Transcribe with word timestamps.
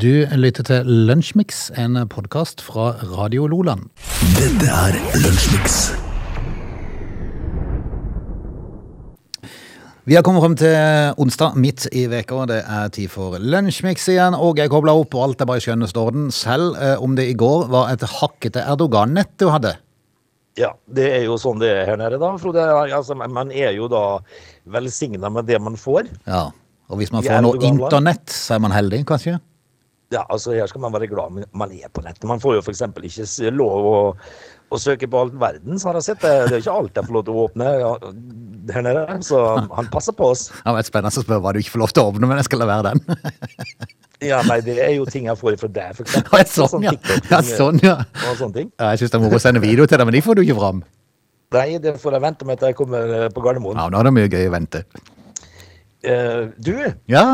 Du 0.00 0.24
lytter 0.32 0.64
til 0.64 0.86
Lunsjmix, 1.08 1.66
en 1.76 1.98
podkast 2.08 2.62
fra 2.64 2.94
Radio 3.18 3.44
Loland. 3.50 3.90
Dette 4.32 4.68
er 4.72 4.94
Lunsjmix. 5.20 5.74
Vi 10.08 10.16
har 10.16 10.24
kommet 10.24 10.40
frem 10.46 10.54
til 10.56 11.18
onsdag 11.20 11.58
midt 11.60 11.84
i 11.92 12.06
veka, 12.08 12.38
og 12.38 12.48
det 12.48 12.62
er 12.62 12.88
tid 12.96 13.12
for 13.12 13.36
Lunsjmix 13.44 14.06
igjen. 14.14 14.38
Og 14.38 14.62
jeg 14.62 14.72
kobla 14.72 14.94
opp, 14.96 15.18
og 15.18 15.26
alt 15.26 15.44
er 15.44 15.50
bare 15.50 15.60
i 15.60 15.66
skjønneste 15.66 16.00
orden. 16.00 16.30
Selv 16.32 16.80
eh, 16.80 16.96
om 16.96 17.18
det 17.18 17.28
i 17.28 17.36
går 17.36 17.68
var 17.68 17.92
et 17.92 18.06
hakkete 18.14 18.64
Erdogan-nett 18.72 19.34
du 19.36 19.50
hadde. 19.52 19.74
Ja, 20.56 20.72
det 20.88 21.10
er 21.18 21.28
jo 21.28 21.36
sånn 21.36 21.60
det 21.60 21.74
er 21.74 21.84
her 21.92 22.00
nede, 22.00 22.16
da, 22.24 22.32
Frode. 22.40 22.64
Altså, 22.88 23.18
man 23.20 23.52
er 23.52 23.76
jo 23.76 23.92
da 23.92 24.06
velsigna 24.64 25.28
med 25.28 25.50
det 25.52 25.60
man 25.60 25.76
får. 25.76 26.08
Ja, 26.24 26.46
Og 26.88 26.98
hvis 26.98 27.12
man 27.12 27.22
får 27.22 27.44
noe 27.44 27.60
internett, 27.68 28.32
så 28.32 28.56
er 28.56 28.64
man 28.64 28.72
heldig, 28.72 29.04
kanskje? 29.12 29.36
Ja, 30.10 30.24
altså 30.26 30.56
Her 30.56 30.66
skal 30.66 30.82
man 30.82 30.92
være 30.92 31.06
glad 31.06 31.30
man- 31.52 31.72
er 31.72 31.88
på 31.88 32.02
nettet. 32.02 32.24
Man 32.26 32.40
får 32.42 32.56
jo 32.56 32.62
f.eks. 32.64 32.82
ikke 32.82 33.52
lov 33.54 33.86
å, 33.86 33.98
å 34.70 34.78
søke 34.78 35.06
på 35.06 35.20
all 35.20 35.30
så 35.78 35.88
har 35.88 35.98
jeg 36.00 36.02
sett. 36.08 36.20
Det 36.20 36.48
det 36.48 36.56
er 36.56 36.64
ikke 36.64 36.78
alt 36.80 36.96
jeg 36.98 37.06
får 37.06 37.14
lov 37.14 37.24
til 37.24 37.34
å 37.34 37.44
åpne 37.46 37.68
ja, 37.78 37.92
her 38.74 38.82
nede. 38.82 39.04
Så 39.22 39.38
han 39.70 39.86
passer 39.92 40.12
på 40.12 40.32
oss. 40.34 40.48
Det 40.48 40.66
har 40.66 40.74
vært 40.80 40.90
spennende 40.90 41.14
å 41.14 41.22
spørre 41.22 41.40
hva 41.44 41.52
du 41.54 41.60
ikke 41.62 41.76
får 41.76 41.84
lov 41.84 41.94
til 41.94 42.02
å 42.02 42.10
åpne, 42.10 42.26
men 42.26 42.42
jeg 42.42 42.50
skal 42.50 42.62
la 42.64 42.70
være 42.74 42.92
den. 42.92 43.06
Ja, 44.20 44.42
nei, 44.44 44.58
det 44.60 44.74
er 44.84 44.90
jo 44.98 45.06
ting 45.08 45.30
jeg 45.30 45.38
får 45.40 45.54
fra 45.56 45.68
deg, 45.72 45.94
f.eks. 45.96 46.16
Ja, 46.20 46.40
sånn, 46.44 46.82
ja. 46.84 46.92
Ja, 47.30 47.38
sånn, 47.40 47.78
ja. 47.80 47.94
Og 48.28 48.34
sånne 48.36 48.52
ting. 48.58 48.66
Ja, 48.76 48.90
Jeg 48.92 49.00
syns 49.00 49.14
det 49.14 49.16
er 49.16 49.22
moro 49.24 49.38
å 49.38 49.40
sende 49.40 49.62
video 49.64 49.86
til 49.88 49.96
deg, 49.96 50.04
men 50.10 50.16
de 50.18 50.20
får 50.26 50.36
du 50.36 50.42
ikke 50.44 50.58
fram. 50.58 50.82
Nei, 51.56 51.78
det 51.80 51.94
får 52.02 52.18
jeg 52.18 52.24
vente 52.26 52.46
med 52.50 52.60
til 52.60 52.68
jeg 52.68 52.76
kommer 52.78 53.14
eh, 53.16 53.24
på 53.32 53.40
Gardermoen. 53.42 53.80
Ja, 53.80 53.88
Nå 53.88 53.96
er 54.02 54.10
det 54.10 54.12
mye 54.18 54.28
gøy 54.28 54.50
å 54.50 54.52
vente. 54.52 54.82
Uh, 56.04 56.52
du, 56.60 56.74
Ja, 57.08 57.24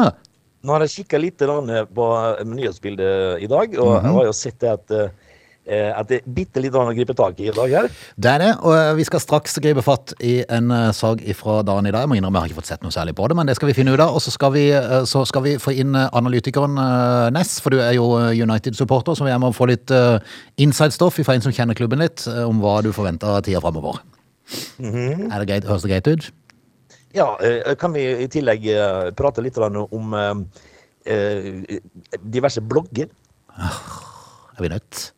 Nå 0.65 0.73
har 0.75 0.87
jeg 0.87 1.05
kikka 1.05 1.21
litt 1.21 1.39
på 1.39 2.09
nyhetsbildet 2.49 3.43
i 3.45 3.49
dag, 3.51 3.77
og 3.79 3.93
jeg 4.01 4.13
har 4.17 4.25
jo 4.29 4.33
sett 4.35 4.57
det 4.61 4.71
at, 4.73 4.95
eh, 5.69 5.91
at 5.95 6.09
det 6.09 6.17
er 6.23 6.33
bitte 6.35 6.63
litt 6.63 6.75
å 6.75 6.85
gripe 6.91 7.15
tak 7.15 7.39
i 7.39 7.49
i 7.51 7.55
dag 7.55 7.71
her. 7.71 7.89
det 8.17 8.31
er 8.33 8.39
det. 8.43 8.49
Og 8.63 8.73
eh, 8.75 8.95
vi 8.99 9.05
skal 9.07 9.21
straks 9.23 9.59
gripe 9.63 9.83
fatt 9.85 10.15
i 10.25 10.41
en 10.49 10.71
eh, 10.75 10.91
sak 10.97 11.23
fra 11.39 11.61
dagen 11.63 11.87
i 11.87 11.93
dag. 11.95 12.03
Jeg 12.03 12.11
må 12.11 12.19
innrømme 12.19 12.41
jeg 12.41 12.43
har 12.49 12.51
ikke 12.55 12.61
fått 12.63 12.73
sett 12.73 12.83
noe 12.83 12.95
særlig 12.95 13.15
på 13.15 13.29
det, 13.29 13.37
men 13.37 13.47
det 13.47 13.57
skal 13.59 13.71
vi 13.71 13.77
finne 13.79 13.95
ut 13.95 14.01
av. 14.03 14.15
Og 14.17 14.23
så 14.25 14.33
skal 14.35 14.55
vi, 14.57 14.65
eh, 14.75 15.05
så 15.07 15.23
skal 15.29 15.45
vi 15.47 15.55
få 15.63 15.75
inn 15.77 15.95
eh, 15.95 16.09
analytikeren 16.17 16.79
eh, 16.83 17.29
Ness, 17.37 17.61
for 17.63 17.71
du 17.77 17.79
er 17.83 17.95
jo 17.99 18.09
eh, 18.19 18.33
United-supporter, 18.43 19.15
så 19.15 19.29
jeg 19.31 19.43
må 19.43 19.53
få 19.55 19.69
litt 19.71 19.91
eh, 19.95 20.19
inside-stoff 20.67 21.21
fra 21.23 21.37
en 21.37 21.47
som 21.47 21.55
kjenner 21.55 21.79
klubben 21.79 22.03
litt, 22.03 22.27
eh, 22.27 22.43
om 22.47 22.59
hva 22.65 22.81
du 22.83 22.91
forventer 22.97 23.37
av 23.39 23.45
tida 23.47 23.63
framover. 23.63 24.03
Er 24.83 25.39
det 25.43 25.47
greit? 25.49 25.65
Høres 25.67 25.83
det 25.87 25.91
greit 25.95 26.11
ut? 26.11 26.33
Ja, 27.17 27.39
eh, 27.41 27.75
kan 27.81 27.95
vi 27.97 28.03
i 28.25 28.29
tillegg 28.29 28.67
eh, 28.69 29.11
prate 29.17 29.41
litt 29.45 29.57
om 29.59 30.15
eh, 30.15 31.77
diverse 32.21 32.61
blogger? 32.61 33.09
Er 33.57 34.61
vi 34.61 34.69
nødt? 34.69 35.13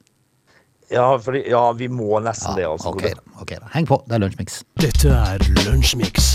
Ja, 0.89 1.09
for, 1.21 1.37
ja, 1.37 1.63
vi 1.77 1.89
må 1.93 2.21
nesten 2.25 2.55
det, 2.57 2.69
altså. 2.69 2.95
ok, 2.95 3.03
da, 3.03 3.41
ok 3.43 3.57
da. 3.59 3.73
Heng 3.75 3.89
på, 3.91 3.99
det 4.07 4.17
er 4.17 4.23
Lunsjmix. 4.23 4.63
Dette 4.81 5.11
er 5.13 5.43
Lunsjmix. 5.67 6.31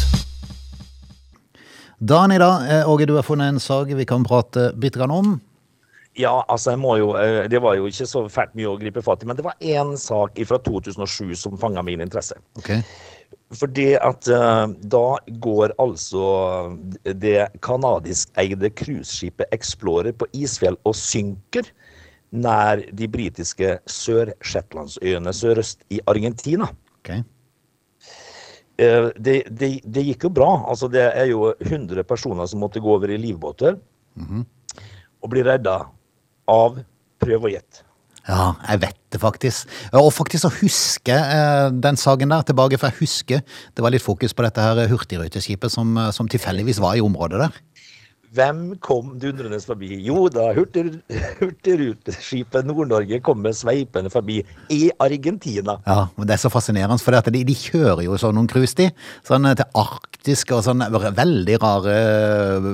Dagen 2.03 2.35
i 2.35 2.41
dag, 2.43 2.67
eh, 2.67 2.89
Åge, 2.89 3.07
du 3.07 3.15
har 3.15 3.23
funnet 3.23 3.55
en 3.55 3.63
sak 3.63 3.95
vi 3.95 4.05
kan 4.05 4.27
prate 4.27 4.73
bitte 4.75 4.99
grann 4.99 5.15
om. 5.15 5.33
Ja, 6.19 6.43
altså 6.45 6.75
jeg 6.75 6.77
må 6.83 6.91
jo 6.99 7.07
Det 7.49 7.57
var 7.57 7.73
jo 7.73 7.87
ikke 7.89 8.05
så 8.05 8.27
fælt 8.29 8.51
mye 8.53 8.69
å 8.69 8.75
gripe 8.77 9.01
fatt 9.01 9.23
i, 9.23 9.25
men 9.25 9.39
det 9.39 9.47
var 9.47 9.55
én 9.57 9.95
sak 9.97 10.37
fra 10.45 10.59
2007 10.61 11.33
som 11.39 11.55
fanga 11.57 11.81
min 11.81 12.03
interesse. 12.03 12.37
Ok. 12.59 12.75
Fordi 13.53 13.93
at 13.99 14.27
eh, 14.31 14.73
da 14.91 15.05
går 15.45 15.75
altså 15.81 16.25
det 17.03 17.49
canadiskeide 17.65 18.71
cruiseskipet 18.77 19.53
Explorer 19.55 20.15
på 20.17 20.27
isfjell 20.33 20.77
og 20.83 20.97
synker 20.97 21.69
nær 22.33 22.81
de 22.97 23.07
britiske 23.07 23.77
Sør-Shetlandsøyene 23.85 25.33
sørøst 25.33 25.85
i 25.93 26.01
Argentina. 26.09 26.69
ok. 26.99 27.13
Eh, 28.81 29.09
det, 29.21 29.37
det, 29.53 29.69
det 29.85 30.05
gikk 30.07 30.25
jo 30.25 30.33
bra. 30.33 30.51
Altså, 30.65 30.89
det 30.89 31.05
er 31.05 31.29
jo 31.29 31.51
100 31.59 32.03
personer 32.09 32.49
som 32.49 32.63
måtte 32.63 32.81
gå 32.81 32.89
over 32.95 33.13
i 33.13 33.21
livbåter 33.21 33.77
og 35.21 35.29
bli 35.31 35.43
redda 35.45 35.83
av 36.49 36.81
Prøv 37.23 37.45
og 37.47 37.53
gjett. 37.53 37.83
Ja, 38.27 38.53
jeg 38.69 38.79
vet 38.85 38.97
det 39.11 39.19
faktisk. 39.21 39.67
Og 39.99 40.13
faktisk 40.15 40.45
å 40.47 40.53
huske 40.61 41.11
eh, 41.17 41.69
den 41.83 41.97
saken 41.99 42.29
der 42.31 42.41
tilbake, 42.47 42.77
for 42.79 42.87
jeg 42.93 43.01
husker 43.03 43.41
det 43.43 43.83
var 43.83 43.91
litt 43.91 44.05
fokus 44.05 44.31
på 44.33 44.43
dette 44.45 44.61
her 44.63 44.79
hurtigruteskipet 44.87 45.71
som, 45.73 45.91
eh, 45.97 46.11
som 46.15 46.27
tilfeldigvis 46.31 46.79
var 46.79 46.95
i 46.95 47.01
området 47.03 47.39
der. 47.43 47.51
Hvem 48.33 48.61
kom 48.81 49.11
dundrende 49.21 49.59
forbi? 49.61 49.91
Jo 50.07 50.23
da, 50.33 50.47
Hurtigruteskipet 50.57 52.65
Nord-Norge 52.65 53.19
kommer 53.21 53.51
sveipende 53.53 54.09
forbi 54.09 54.39
i 54.73 54.87
Argentina. 55.03 55.75
Ja, 55.85 56.07
men 56.17 56.25
det 56.29 56.33
er 56.37 56.41
så 56.41 56.49
fascinerende, 56.49 56.97
for 57.03 57.13
de, 57.29 57.43
de 57.45 57.53
kjører 57.59 58.01
jo 58.07 58.17
sånn 58.17 58.33
noen 58.39 58.49
cruise, 58.49 58.73
de. 58.79 58.87
Sånn 59.27 59.45
eh, 59.49 59.53
til 59.59 59.67
arktiske 59.83 60.55
og 60.57 60.63
sånn 60.65 60.81
veldig 60.89 61.57
rare 61.61 61.93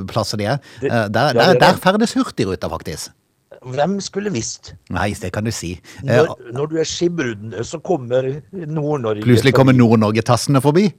plasser 0.10 0.38
de 0.40 0.46
er. 0.54 0.58
Det- 0.80 0.90
Der, 0.90 1.34
ja, 1.34 1.36
der, 1.36 1.42
er 1.56 1.60
der 1.60 1.74
ferdes 1.84 2.14
hurtigruta, 2.16 2.70
faktisk. 2.72 3.12
Hvem 3.66 4.00
skulle 4.02 4.31
visst? 4.31 4.74
Nei, 4.90 5.09
det 5.20 5.31
kan 5.36 5.44
du 5.44 5.52
si. 5.52 5.74
Eh, 6.08 6.16
Når, 6.24 6.52
når 6.56 6.70
du 6.72 6.78
er 6.80 6.88
skipbruden, 6.88 7.53
så 7.68 7.80
kommer 7.84 8.42
Nord-Norge 8.53 9.24
Plutselig 9.25 9.53
kommer. 9.58 9.74
Nord-Norge-tassene 9.75 10.62
forbi. 10.64 10.90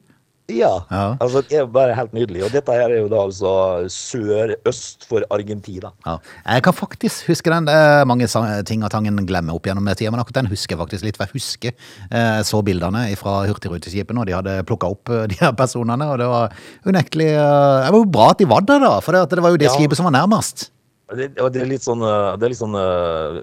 Ja, 0.51 0.81
Ja. 0.91 1.15
altså 1.23 1.45
det 1.47 1.61
er 1.61 1.67
bare 1.71 1.95
helt 1.95 2.13
nydelig. 2.13 2.43
Og 2.45 2.51
dette 2.51 2.73
her 2.75 2.91
er 2.91 2.99
jo 3.05 3.09
da 3.09 3.21
altså 3.23 3.87
sør-øst 3.87 5.07
for 5.09 5.23
Argentina. 5.31 5.93
Ja. 6.07 6.17
Jeg 6.57 6.65
kan 6.67 6.75
faktisk 6.75 7.29
huske 7.31 7.53
den. 7.53 7.69
Det 7.69 7.75
er 7.75 8.05
mange 8.05 8.27
ting 8.67 8.83
og 8.85 8.91
tangen 8.91 9.17
glemmer 9.29 9.55
opp 9.55 9.69
gjennom 9.69 9.87
tida, 9.95 10.11
men 10.11 10.21
akkurat 10.21 10.41
den 10.43 10.51
husker 10.51 10.75
jeg 10.77 10.83
faktisk 10.83 11.07
litt. 11.07 11.17
For 11.21 11.29
jeg 11.31 11.37
husker 11.39 11.73
jeg 12.11 12.45
så 12.51 12.63
bildene 12.67 13.05
fra 13.21 13.47
hurtigruteskipene, 13.47 14.21
og 14.21 14.27
de 14.27 14.37
hadde 14.37 14.59
plukka 14.69 14.91
opp 14.91 15.09
eh, 15.15 15.27
de 15.31 15.39
her 15.41 15.53
personene, 15.53 16.11
og 16.11 16.19
det 16.19 16.27
var 16.27 16.51
unektelig 16.85 17.31
eh, 17.31 17.87
Det 17.87 17.95
var 17.95 17.99
jo 18.03 18.11
bra 18.19 18.31
at 18.35 18.39
de 18.43 18.51
var 18.51 18.67
der, 18.67 18.81
da, 18.85 18.93
for 19.01 19.13
det, 19.15 19.43
var 19.43 19.51
jo 19.55 19.57
det 19.61 19.71
Ja. 19.71 19.75
skipet 19.79 19.97
som 19.97 20.11
var 20.11 20.17
nærmest. 20.19 20.71
Det, 21.17 21.31
det 21.35 21.63
er 21.63 21.69
litt 21.71 21.85
sånn, 21.85 22.03
eh, 22.07 22.33
det 22.39 22.47
er 22.47 22.53
litt 22.53 22.61
sånn 22.61 22.77
uh, 22.79 23.41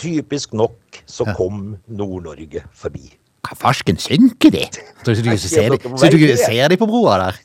Typisk 0.00 0.54
nok 0.58 1.02
så 1.06 1.26
kom 1.38 1.76
Nord-Norge 1.86 2.64
forbi. 2.74 3.12
Hva 3.46 3.54
farsken 3.56 4.00
synker 4.02 4.50
de? 4.50 4.64
Så 5.04 5.14
du 5.14 5.20
ikke 5.22 5.38
ser 5.38 5.76
de, 5.76 5.92
så 6.00 6.10
du 6.10 6.16
ikke 6.18 6.38
ser 6.40 6.72
de 6.72 6.78
på 6.80 6.88
broa 6.90 7.18
der? 7.22 7.38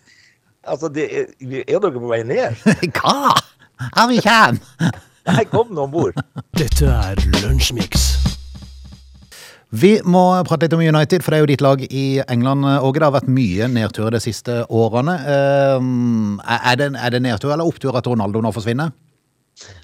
Altså, 0.65 0.89
det 0.89 1.05
er, 1.11 1.27
er 1.61 1.77
dere 1.77 1.91
på 1.93 2.09
vei 2.09 2.23
ned? 2.25 2.57
Hva? 2.97 3.35
Her 3.83 4.09
vi 4.09 4.21
kjem! 4.23 4.57
Nei, 5.29 5.43
kom 5.51 5.69
nå 5.75 5.85
om 5.85 5.91
bord. 5.93 6.17
Dette 6.57 6.89
er 6.89 7.19
Lunsjmix. 7.43 8.09
Vi 9.73 9.95
må 10.05 10.21
prate 10.45 10.67
litt 10.67 10.75
om 10.75 10.83
United, 10.83 11.23
for 11.25 11.33
det 11.33 11.37
er 11.37 11.43
jo 11.43 11.49
ditt 11.49 11.63
lag 11.65 11.81
i 11.87 12.05
England, 12.29 12.65
Åge. 12.77 12.99
Det 12.99 13.07
har 13.07 13.15
vært 13.15 13.31
mye 13.33 13.69
nedtur 13.73 14.11
de 14.13 14.19
siste 14.21 14.59
årene. 14.69 15.15
Eh, 15.23 15.87
Er 16.57 16.77
det, 16.77 16.91
er 16.93 17.15
det 17.15 17.21
nedtur 17.25 17.53
eller 17.53 17.65
opptur 17.65 17.97
at 17.97 18.05
Ronaldo 18.09 18.41
nå 18.43 18.51
forsvinner? 18.53 18.91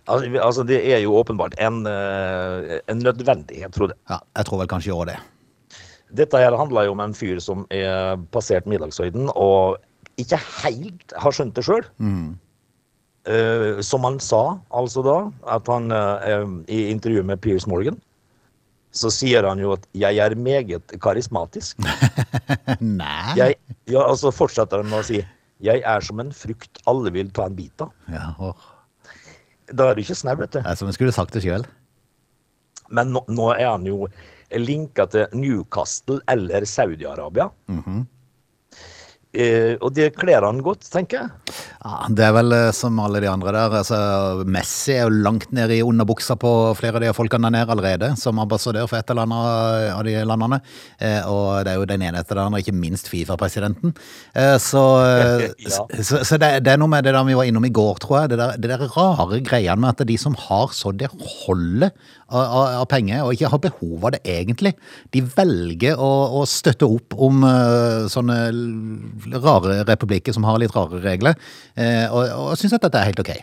Altså, 0.10 0.30
altså, 0.42 0.64
det 0.66 0.80
er 0.82 1.04
jo 1.04 1.14
åpenbart 1.20 1.54
en, 1.62 1.84
eh, 1.88 2.80
en 2.90 3.04
nødvendighet, 3.06 3.76
Frode. 3.76 3.96
Ja, 4.10 4.20
jeg 4.38 4.50
tror 4.50 4.64
vel 4.64 4.72
kanskje 4.72 4.96
òg 4.96 5.06
det. 5.12 5.20
Dette 6.18 6.42
her 6.42 6.58
handler 6.58 6.88
jo 6.88 6.96
om 6.96 7.04
en 7.04 7.14
fyr 7.14 7.40
som 7.44 7.68
er 7.70 8.18
passert 8.34 8.66
middagshøyden 8.70 9.30
og 9.36 9.78
ikke 10.20 10.40
helt 10.64 11.14
har 11.22 11.36
skjønt 11.36 11.56
det 11.56 11.66
sjøl. 11.68 11.86
som 13.86 14.04
han 14.08 14.18
sa, 14.24 14.58
altså 14.74 15.04
da, 15.06 15.18
at 15.54 15.68
han 15.70 15.92
uh, 15.94 16.48
i 16.72 16.90
intervjuet 16.90 17.28
med 17.28 17.42
Piers 17.44 17.68
Morgan, 17.70 18.00
så 18.96 19.12
sier 19.14 19.46
han 19.46 19.60
jo 19.62 19.76
at 19.76 19.86
'jeg 19.94 20.18
er 20.18 20.36
meget 20.36 20.96
karismatisk'. 20.98 21.78
Nei. 22.82 23.36
Jeg, 23.38 23.56
ja, 23.88 24.02
og 24.02 24.18
så 24.18 24.32
fortsetter 24.34 24.82
han 24.82 24.90
med 24.90 25.04
å 25.04 25.06
si 25.06 25.22
'jeg 25.62 25.84
er 25.86 26.02
som 26.02 26.20
en 26.20 26.32
frukt 26.34 26.82
alle 26.88 27.12
vil 27.12 27.30
ta 27.30 27.46
en 27.46 27.56
bit 27.56 27.78
av'. 27.78 27.94
Ja, 28.10 28.34
åh. 28.40 28.56
Da 29.74 29.90
er 29.90 29.96
du 29.96 30.02
ikke 30.02 30.16
snau, 30.18 30.36
vet 30.40 30.54
du. 30.56 30.60
Som 30.76 30.88
jeg 30.90 30.98
skulle 30.98 31.14
sagt 31.16 31.34
det 31.34 31.44
sjøl. 31.46 31.66
Men 32.90 33.12
nå, 33.14 33.22
nå 33.30 33.52
er 33.54 33.68
han 33.70 33.86
jo 33.86 34.08
linka 34.58 35.06
til 35.14 35.28
Newcastle 35.38 36.20
eller 36.28 36.66
Saudi-Arabia. 36.66 37.52
eh, 37.70 38.06
og 39.30 39.92
det 39.94 40.08
kler 40.18 40.42
han 40.42 40.58
godt, 40.66 40.88
tenker 40.90 41.20
jeg. 41.20 41.54
Ja, 41.84 42.08
det 42.10 42.24
er 42.26 42.34
vel 42.34 42.54
eh, 42.56 42.72
som 42.74 42.98
alle 43.00 43.22
de 43.22 43.30
andre 43.30 43.52
der. 43.54 43.76
Altså, 43.78 44.00
Messi 44.50 44.96
er 44.96 45.06
jo 45.06 45.20
langt 45.22 45.52
nede 45.54 45.78
i 45.78 45.84
underbuksa 45.86 46.34
på 46.42 46.54
flere 46.80 46.98
av 46.98 47.04
de 47.06 47.12
folkene 47.14 47.46
der 47.46 47.54
nede 47.60 47.76
allerede, 47.76 48.10
som 48.18 48.42
ambassadør 48.42 48.90
for 48.90 48.98
et 48.98 49.14
eller 49.14 49.28
annet 49.28 49.92
av 49.94 50.02
de 50.08 50.16
landene. 50.26 50.60
Eh, 50.98 51.22
og 51.30 51.62
det 51.68 51.76
er 51.76 51.78
jo 51.78 51.88
den 51.92 52.08
ene 52.10 52.24
etter 52.24 52.40
den 52.40 52.50
andre, 52.50 52.64
ikke 52.64 52.74
minst 52.76 53.12
Fifa-presidenten. 53.12 53.94
Eh, 54.34 54.58
så 54.64 54.86
eh, 55.06 55.48
Ja. 55.70 55.84
så, 56.02 56.24
så 56.26 56.38
det, 56.42 56.50
det 56.66 56.74
er 56.74 56.80
noe 56.82 56.90
med 56.90 57.06
det 57.06 57.14
der 57.14 57.28
vi 57.28 57.38
var 57.38 57.46
innom 57.46 57.68
i 57.68 57.74
går, 57.74 58.00
tror 58.02 58.24
jeg. 58.24 58.32
Det 58.34 58.40
der, 58.42 58.58
det 58.58 58.72
der 58.74 58.88
rare 58.98 59.42
greiene 59.46 59.84
med 59.84 59.94
at 59.94 60.08
de 60.10 60.18
som 60.18 60.34
har 60.50 60.74
så 60.74 60.92
det 60.96 61.12
holdet 61.14 61.94
av, 62.30 62.66
av, 62.82 62.86
penger, 62.92 63.24
og 63.26 63.36
ikke 63.36 63.52
har 63.52 63.62
behov 63.64 64.08
av 64.08 64.16
det 64.16 64.22
egentlig, 64.30 64.74
de 65.16 65.24
velger 65.36 66.00
å, 66.00 66.10
å 66.40 66.46
støtte 66.50 66.88
opp 66.88 67.16
om 67.18 67.44
uh, 67.46 68.08
sånne 68.12 68.40
rare 69.40 69.82
republikker 69.88 70.36
som 70.36 70.48
har 70.48 70.60
litt 70.62 70.76
rare 70.76 71.02
regler, 71.04 71.38
uh, 71.80 72.08
og, 72.10 72.24
og 72.50 72.52
syns 72.60 72.78
at 72.78 72.86
dette 72.88 73.02
er 73.02 73.12
helt 73.12 73.24
ok. 73.24 73.34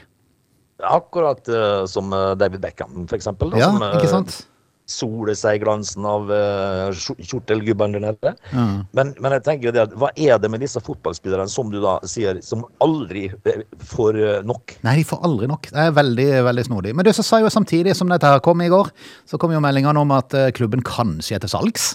Akkurat 0.86 1.48
uh, 1.48 1.86
som 1.88 2.12
David 2.38 2.62
Beckham, 2.62 3.06
for 3.06 3.18
eksempel. 3.18 3.54
Da, 3.54 3.64
Ja, 3.64 3.72
som, 3.72 3.88
ikke 3.96 4.12
sant? 4.12 4.42
Soler 4.86 5.34
seg 5.34 5.58
i 5.58 5.62
glansen 5.64 6.06
av 6.06 6.30
uh, 6.30 6.94
kjortelgubben 6.94 7.96
nede. 7.98 8.32
Ja. 8.52 8.66
Men, 8.96 9.12
men 9.18 9.34
jeg 9.36 9.44
tenker 9.46 9.68
jo 9.68 9.74
det 9.74 9.82
at 9.88 9.94
hva 9.98 10.12
er 10.14 10.38
det 10.42 10.50
med 10.52 10.62
disse 10.62 10.82
fotballspillerne 10.84 11.48
som 11.50 11.72
du 11.72 11.80
da 11.82 11.96
sier, 12.06 12.38
som 12.46 12.64
aldri 12.84 13.26
eh, 13.50 13.64
får 13.90 14.20
eh, 14.22 14.40
nok? 14.46 14.76
Nei, 14.86 14.98
de 15.00 15.06
får 15.08 15.22
aldri 15.26 15.50
nok. 15.50 15.68
Det 15.72 15.86
er 15.88 15.94
veldig 15.96 16.28
veldig 16.46 16.66
snodig. 16.70 16.94
Men 16.96 17.08
du 17.08 17.12
så 17.16 17.26
sa 17.26 17.42
jo 17.42 17.52
samtidig 17.52 17.96
som 17.98 18.10
dette 18.12 18.30
her 18.30 18.42
kom 18.44 18.62
i 18.62 18.70
går, 18.72 18.92
så 19.26 19.40
kom 19.42 19.54
jo 19.54 19.62
meldingene 19.64 20.02
om 20.02 20.14
at 20.14 20.34
klubben 20.56 20.84
kanskje 20.86 21.38
er 21.38 21.44
til 21.44 21.52
salgs. 21.52 21.94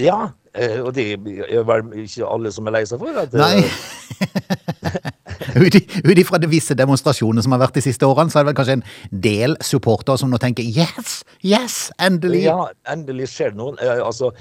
Ja, 0.00 0.32
og 0.82 0.92
det 0.96 1.12
er 1.14 1.66
vel 1.68 1.92
ikke 2.04 2.28
alle 2.28 2.52
som 2.54 2.68
er 2.68 2.80
lei 2.80 2.86
seg 2.88 3.02
for. 3.02 3.20
At, 3.20 3.36
Nei. 3.36 5.12
Ut 6.08 6.18
ifra 6.18 6.40
de 6.40 6.50
visse 6.50 6.76
demonstrasjonene 6.78 7.44
som 7.44 7.54
har 7.54 7.62
vært 7.66 7.78
de 7.78 7.84
siste 7.84 8.08
årene, 8.08 8.32
så 8.32 8.40
er 8.40 8.46
det 8.46 8.52
vel 8.52 8.58
kanskje 8.60 8.78
en 8.80 8.84
del 9.24 9.56
supportere 9.64 10.20
som 10.20 10.32
nå 10.32 10.40
tenker 10.42 10.66
yes, 10.66 11.22
yes, 11.44 11.88
endelig. 12.02 12.46
Ja, 12.48 12.70
endelig 12.92 13.30
skjer 13.32 13.52
det 13.52 13.60
noe. 13.60 13.76
Eh, 13.82 14.00
altså, 14.02 14.32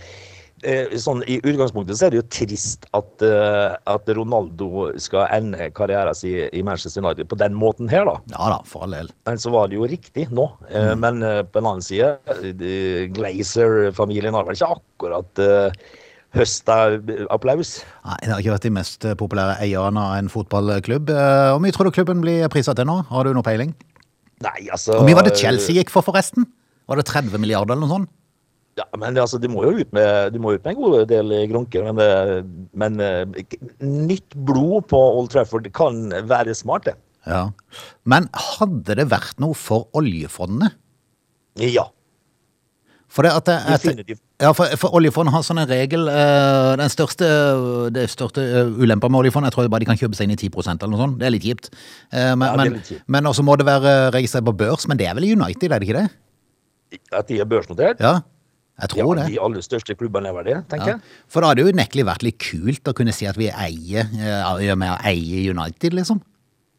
eh, 0.63 0.93
sånn, 1.01 1.23
I 1.27 1.39
utgangspunktet 1.41 1.99
så 1.99 2.07
er 2.07 2.13
det 2.13 2.21
jo 2.21 2.27
trist 2.33 2.87
at, 2.97 3.25
eh, 3.27 3.77
at 3.93 4.11
Ronaldo 4.17 4.89
skal 5.01 5.27
ende 5.35 5.71
karrieren 5.75 6.17
sin 6.17 6.47
i 6.51 6.63
Manchester 6.65 7.03
United 7.03 7.29
på 7.31 7.39
den 7.41 7.57
måten 7.57 7.91
her, 7.91 8.07
da. 8.07 8.19
Ja 8.35 8.51
da, 8.55 8.61
for 8.67 8.87
all 8.87 8.95
del. 8.95 9.11
Men 9.29 9.41
så 9.41 9.53
var 9.53 9.71
det 9.71 9.79
jo 9.79 9.89
riktig 9.89 10.29
nå. 10.31 10.47
Mm. 10.69 10.93
Men 11.03 11.25
på 11.51 11.61
en 11.61 11.73
annen 11.73 11.85
side, 11.85 12.15
Glazer-familien 13.17 14.37
har 14.37 14.47
vel 14.47 14.59
ikke 14.59 14.75
akkurat 14.79 15.45
høsta 16.35 16.77
applaus. 17.33 17.81
Nei, 18.07 18.17
det 18.23 18.31
har 18.31 18.43
ikke 18.43 18.55
vært 18.55 18.67
de 18.67 18.73
mest 18.77 19.07
eh, 19.07 19.17
populære 19.19 19.57
eierne 19.65 20.03
av 20.03 20.17
en 20.21 20.31
fotballklubb. 20.31 21.11
Eh, 21.11 21.49
Hvor 21.51 21.61
mye 21.63 21.75
tror 21.75 21.89
du 21.89 21.95
klubben 21.95 22.23
blir 22.23 22.47
priset 22.53 22.79
til 22.79 22.87
nå? 22.87 23.01
Har 23.09 23.27
du 23.27 23.35
noe 23.35 23.45
peiling? 23.45 23.73
Nei, 24.41 24.57
altså 24.73 24.97
Hvor 24.97 25.05
mye 25.05 25.19
var 25.19 25.27
det 25.27 25.37
Chelsea 25.37 25.75
gikk 25.77 25.91
for, 25.93 26.05
forresten? 26.05 26.47
Var 26.89 26.99
det 26.99 27.07
30 27.11 27.37
milliarder 27.41 27.75
eller 27.75 27.85
noe 27.85 27.95
sånt? 27.99 28.13
Ja, 28.79 28.85
men 28.97 29.17
altså, 29.19 29.35
du 29.37 29.49
må 29.51 29.65
jo 29.67 29.73
ut 29.83 29.89
med, 29.93 30.37
må 30.39 30.53
ut 30.55 30.63
med 30.63 30.71
en 30.71 30.79
god 30.79 31.09
del 31.11 31.33
grunker. 31.51 31.83
Men, 31.89 31.99
det, 31.99 32.67
men 32.79 32.99
eh, 33.03 33.47
nytt 33.83 34.37
blod 34.47 34.87
på 34.89 34.99
Old 35.19 35.31
Trafford 35.33 35.67
kan 35.75 36.05
være 36.31 36.55
smart, 36.57 36.87
det. 36.87 36.95
Ja. 37.27 37.49
Men 38.07 38.29
hadde 38.33 38.95
det 38.97 39.09
vært 39.11 39.37
noe 39.43 39.57
for 39.57 39.91
oljefondet? 39.99 40.73
Ja, 41.59 41.89
For 43.11 43.27
det 43.27 43.31
at 43.35 43.49
at, 43.51 43.83
ja, 44.39 44.53
for, 44.55 44.71
for 44.79 44.93
oljefondet 44.95 45.33
har 45.35 45.43
sånn 45.43 45.59
en 45.59 45.67
regel 45.67 46.05
uh, 46.07 46.77
Den 46.79 46.87
største, 46.93 47.27
det 47.91 48.05
største 48.13 48.39
uh, 48.39 48.69
ulempa 48.79 49.09
med 49.11 49.19
oljefondet 49.25 49.49
Jeg 49.51 49.57
tror 49.57 49.67
bare 49.73 49.83
de 49.83 49.89
kan 49.89 49.99
kjøpe 49.99 50.15
seg 50.15 50.29
inn 50.29 50.35
i 50.37 50.39
10% 50.39 50.79
eller 50.79 50.93
noe 50.93 51.01
sånt. 51.01 51.17
Det 51.19 51.27
er 51.27 51.33
litt 51.35 51.43
kjipt. 51.43 51.67
Uh, 52.13 52.31
men, 52.39 52.45
Ja, 52.47 52.55
men, 52.61 52.73
litt 52.77 52.87
kjipt. 52.93 53.03
men 53.11 53.27
også 53.27 53.43
må 53.43 53.57
det 53.59 53.65
være 53.67 53.95
registrert 54.15 54.45
på 54.47 54.53
børs. 54.63 54.87
Men 54.87 55.01
det 55.01 55.09
er 55.11 55.17
vel 55.19 55.27
United, 55.33 55.67
er 55.75 55.83
det 55.83 55.89
ikke 55.89 55.99
det? 55.99 57.01
At 57.19 57.27
de 57.27 57.39
er 57.43 57.49
børsnotert? 57.51 57.99
Ja, 58.03 58.13
jeg 58.81 58.95
Ja, 58.95 59.03
tror 59.03 59.15
det. 59.19 59.25
de 59.33 59.39
aller 59.43 59.61
største 59.67 59.95
klubbene 59.99 60.31
er 60.31 60.37
vel 60.39 60.47
det, 60.47 60.55
tenker 60.71 60.87
Ja. 60.87 60.95
jeg. 60.95 61.19
For 61.27 61.41
da 61.43 61.51
hadde 61.51 61.61
det 61.61 61.67
jo 61.67 61.73
unektelig 61.75 62.05
vært 62.07 62.23
litt 62.25 62.39
kult 62.39 62.87
å 62.87 62.93
kunne 62.97 63.13
si 63.13 63.27
at 63.27 63.35
vi 63.37 63.49
eier, 63.51 64.07
uh, 64.07 64.75
med 64.75 64.87
å 64.89 64.97
eie 65.11 65.49
United, 65.51 65.93
liksom. 65.99 66.23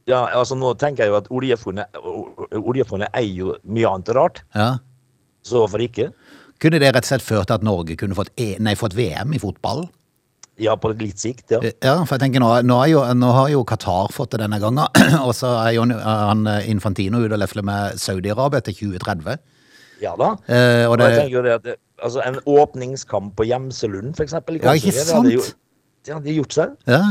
Ja, 0.08 0.24
altså 0.34 0.56
Nå 0.58 0.72
tenker 0.80 1.04
jeg 1.04 1.12
jo 1.12 1.16
at 1.20 1.28
oljefondet, 1.30 1.92
oljefondet 2.58 3.12
eier 3.14 3.36
jo 3.36 3.52
mye 3.68 3.86
annet 3.92 4.08
rart, 4.16 4.40
Ja. 4.56 4.78
så 5.44 5.60
hvorfor 5.62 5.78
ikke? 5.84 6.08
Kunne 6.62 6.78
det 6.78 6.92
rett 6.94 7.02
og 7.02 7.10
slett 7.10 7.24
ført 7.26 7.48
til 7.50 7.58
at 7.58 7.64
Norge 7.66 7.96
kunne 7.98 8.14
fått, 8.14 8.30
e 8.38 8.52
nei, 8.62 8.76
fått 8.78 8.94
VM 8.94 9.34
i 9.34 9.40
fotball? 9.42 9.84
Ja, 10.62 10.76
på 10.78 10.90
litt 10.94 11.18
sikt, 11.18 11.48
ja. 11.50 11.58
Ja, 11.82 11.94
for 12.04 12.14
jeg 12.18 12.26
tenker 12.26 12.42
nå, 12.44 12.50
nå, 12.68 12.76
jo, 12.90 13.00
nå 13.18 13.30
har 13.34 13.48
jo 13.50 13.64
Qatar 13.66 14.12
fått 14.14 14.34
det 14.36 14.42
denne 14.44 14.60
gangen, 14.62 14.84
og 15.26 15.32
så 15.34 15.54
er 15.64 15.72
jo 15.78 15.86
han 15.88 16.44
eh, 16.46 16.68
Infantino 16.70 17.22
ute 17.24 17.34
og 17.34 17.40
lefler 17.42 17.64
med 17.66 17.96
Saudi-Arabia 17.98 18.60
til 18.68 18.76
2030. 18.92 19.40
Ja 20.02 20.12
da. 20.18 20.32
Eh, 20.50 20.84
og 20.86 20.98
Og 20.98 21.02
jeg 21.06 21.18
tenker 21.18 21.36
jo 21.38 21.42
det 21.46 21.54
at 21.56 21.64
det, 21.66 21.74
altså 22.02 22.22
En 22.26 22.38
åpningskamp 22.50 23.34
på 23.38 23.46
Gjemselund, 23.48 24.16
for 24.18 24.26
eksempel. 24.26 24.58
i 24.58 24.62
Ja, 24.64 24.74
ikke 24.78 24.92
sant? 24.92 25.06
det 25.08 25.16
hadde 25.16 25.34
jo- 25.36 25.50
Det 26.04 26.14
hadde 26.14 26.34
gjort 26.36 26.52
seg. 26.56 26.76
ja, 26.90 27.02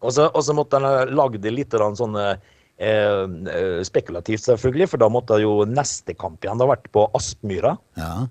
Og 0.00 0.12
så, 0.14 0.28
og 0.32 0.42
så 0.46 0.54
måtte 0.54 0.78
han 0.78 0.86
ha 0.86 1.04
lagd 1.10 1.40
det 1.42 1.52
litt 1.52 1.70
sånn 1.74 2.16
eh, 2.16 2.36
eh, 2.78 3.82
spekulativt, 3.82 4.42
selvfølgelig, 4.46 4.88
for 4.88 5.02
da 5.02 5.08
måtte 5.10 5.40
jo 5.42 5.64
neste 5.66 6.14
kamp 6.16 6.40
igjen 6.44 6.60
ha 6.62 6.66
vært 6.66 6.90
på 6.94 7.06
Aspmyra. 7.14 7.76
ja. 7.96 8.26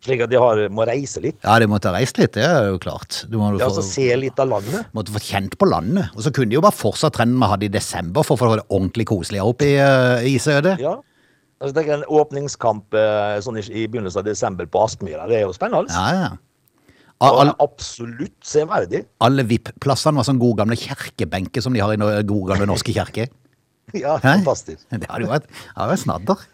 Slik 0.00 0.22
at 0.24 0.30
de 0.32 0.38
har, 0.40 0.56
må 0.72 0.86
reise 0.88 1.20
litt. 1.20 1.36
ja, 1.44 1.58
de 1.60 1.66
måtte 1.68 1.90
ha 1.90 1.98
reist 1.98 2.16
litt, 2.16 2.32
det 2.32 2.44
er 2.46 2.70
jo 2.70 2.78
klart. 2.80 3.18
Du 3.28 3.36
må, 3.36 3.50
Ja, 3.58 3.66
få, 3.68 3.74
altså 3.76 3.82
Se 3.84 4.06
litt 4.16 4.38
av 4.40 4.48
landet. 4.48 4.86
måtte 4.96 5.12
få 5.12 5.20
kjent 5.20 5.58
på 5.60 5.68
landet. 5.68 6.08
Og 6.16 6.22
så 6.24 6.32
kunne 6.32 6.48
de 6.48 6.56
jo 6.56 6.62
bare 6.64 6.72
fortsatt 6.72 7.12
trenden 7.18 7.36
vi 7.42 7.50
hadde 7.52 7.66
i 7.68 7.72
desember 7.74 8.24
for 8.24 8.36
å 8.36 8.40
få 8.40 8.56
det 8.56 8.64
ordentlig 8.70 9.06
koselig 9.10 9.42
opp 9.44 9.60
i, 9.66 9.74
uh, 9.76 10.24
isødet. 10.24 10.78
Søde. 10.78 10.80
Ja. 10.80 10.94
Altså, 11.60 11.74
tenk 11.76 11.90
En 11.92 12.04
åpningskamp 12.08 12.94
eh, 12.96 13.34
sånn 13.44 13.58
i, 13.60 13.64
i 13.82 13.82
begynnelsen 13.86 14.22
av 14.22 14.24
desember 14.24 14.64
på 14.64 14.80
Aspmyra, 14.86 15.26
det 15.28 15.36
er 15.36 15.44
jo 15.44 15.52
spennende. 15.52 15.92
Ja, 15.92 16.14
ja. 16.16 16.30
Og 17.20 17.40
Al- 17.42 17.52
absolutt 17.60 18.38
severdig. 18.48 19.02
Alle 19.20 19.44
VIP-plassene 19.44 20.16
var 20.16 20.24
sånn 20.24 20.40
gode 20.40 20.56
gamle 20.62 20.78
kjerkebenker 20.80 21.60
som 21.60 21.76
de 21.76 21.82
har 21.84 21.92
i 21.92 21.98
gode 22.00 22.48
gamle 22.54 22.64
norske 22.72 22.94
kirker. 22.96 23.28
Ja, 23.92 24.14
Hæ? 24.22 24.38
fantastisk. 24.38 24.84
Det 24.88 25.08
hadde 25.10 25.26
jo 25.26 25.32
vært 25.34 25.98
snadder. 25.98 26.44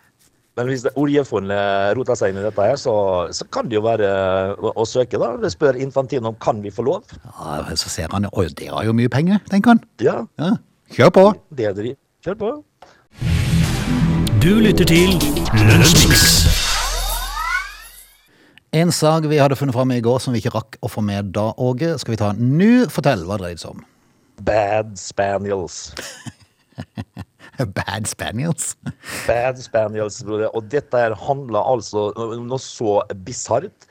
Men 0.56 0.70
hvis 0.70 0.82
det- 0.86 0.92
oljefondet 0.96 1.96
roter 1.98 2.16
seg 2.16 2.30
inn 2.32 2.38
i 2.40 2.44
dette, 2.46 2.62
her, 2.64 2.76
så, 2.80 2.92
så 3.30 3.44
kan 3.52 3.68
det 3.68 3.76
jo 3.76 3.82
være 3.84 4.06
å, 4.56 4.70
å 4.72 4.86
søke. 4.88 5.18
da. 5.20 5.34
Det 5.36 5.50
spør 5.52 5.76
Infantino 5.84 6.28
om 6.32 6.36
kan 6.40 6.62
vi 6.64 6.70
få 6.72 6.84
lov. 6.86 7.04
Ja, 7.26 7.58
så 7.76 7.90
ser 7.92 8.08
han 8.12 8.24
jo, 8.24 8.46
det 8.56 8.70
har 8.72 8.84
jo 8.88 8.94
mye 8.96 9.10
penger, 9.12 9.42
tenker 9.52 9.74
han. 9.74 9.82
Ja, 10.00 10.22
Ja, 10.40 10.54
kjør 10.96 11.10
på. 11.12 11.26
det 11.54 11.66
er 11.68 11.74
det. 11.76 11.96
Kjør 12.24 12.38
på. 12.40 12.52
Du 14.40 14.54
lytter 14.62 14.84
til 14.88 15.12
Lønnsmix. 15.66 16.46
En 18.76 18.90
sak 18.92 19.24
vi 19.30 19.36
hadde 19.40 19.56
funnet 19.56 19.74
fram 19.76 19.92
i 19.94 20.00
går 20.04 20.18
som 20.20 20.34
vi 20.34 20.40
ikke 20.42 20.52
rakk 20.56 20.76
å 20.84 20.88
få 20.92 21.02
med 21.04 21.32
da, 21.36 21.50
Åge, 21.58 21.98
skal 22.00 22.12
vi 22.12 22.18
ta 22.20 22.32
nå. 22.36 22.86
Fortell, 22.92 23.22
hva 23.28 23.38
dreier 23.40 23.56
det 23.56 23.62
seg 23.62 23.76
om? 23.76 23.84
Bad 24.44 24.96
Spaniels. 25.00 25.92
Bad 27.78 28.08
Spaniels. 28.10 28.74
Bad 29.26 29.60
Spaniels, 29.62 30.22
broder. 30.24 30.50
Og 30.56 30.68
dette 30.72 30.98
her 31.00 31.16
handler 31.26 31.62
altså 31.62 32.10
om 32.16 32.48
noe 32.50 32.62
så 32.62 33.00
bisart 33.26 33.88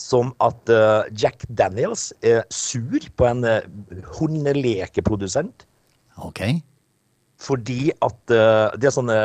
som 0.00 0.32
at 0.40 0.72
eh, 0.72 1.10
Jack 1.18 1.44
Daniels 1.52 2.08
er 2.24 2.46
sur 2.54 3.04
på 3.20 3.26
en 3.28 3.44
uh, 3.44 3.60
hundelekeprodusent. 4.16 5.66
Ok. 6.24 6.40
Fordi 7.40 7.90
at 8.04 8.34
eh, 8.34 8.76
det 8.80 8.90
er 8.90 8.94
sånne, 8.94 9.16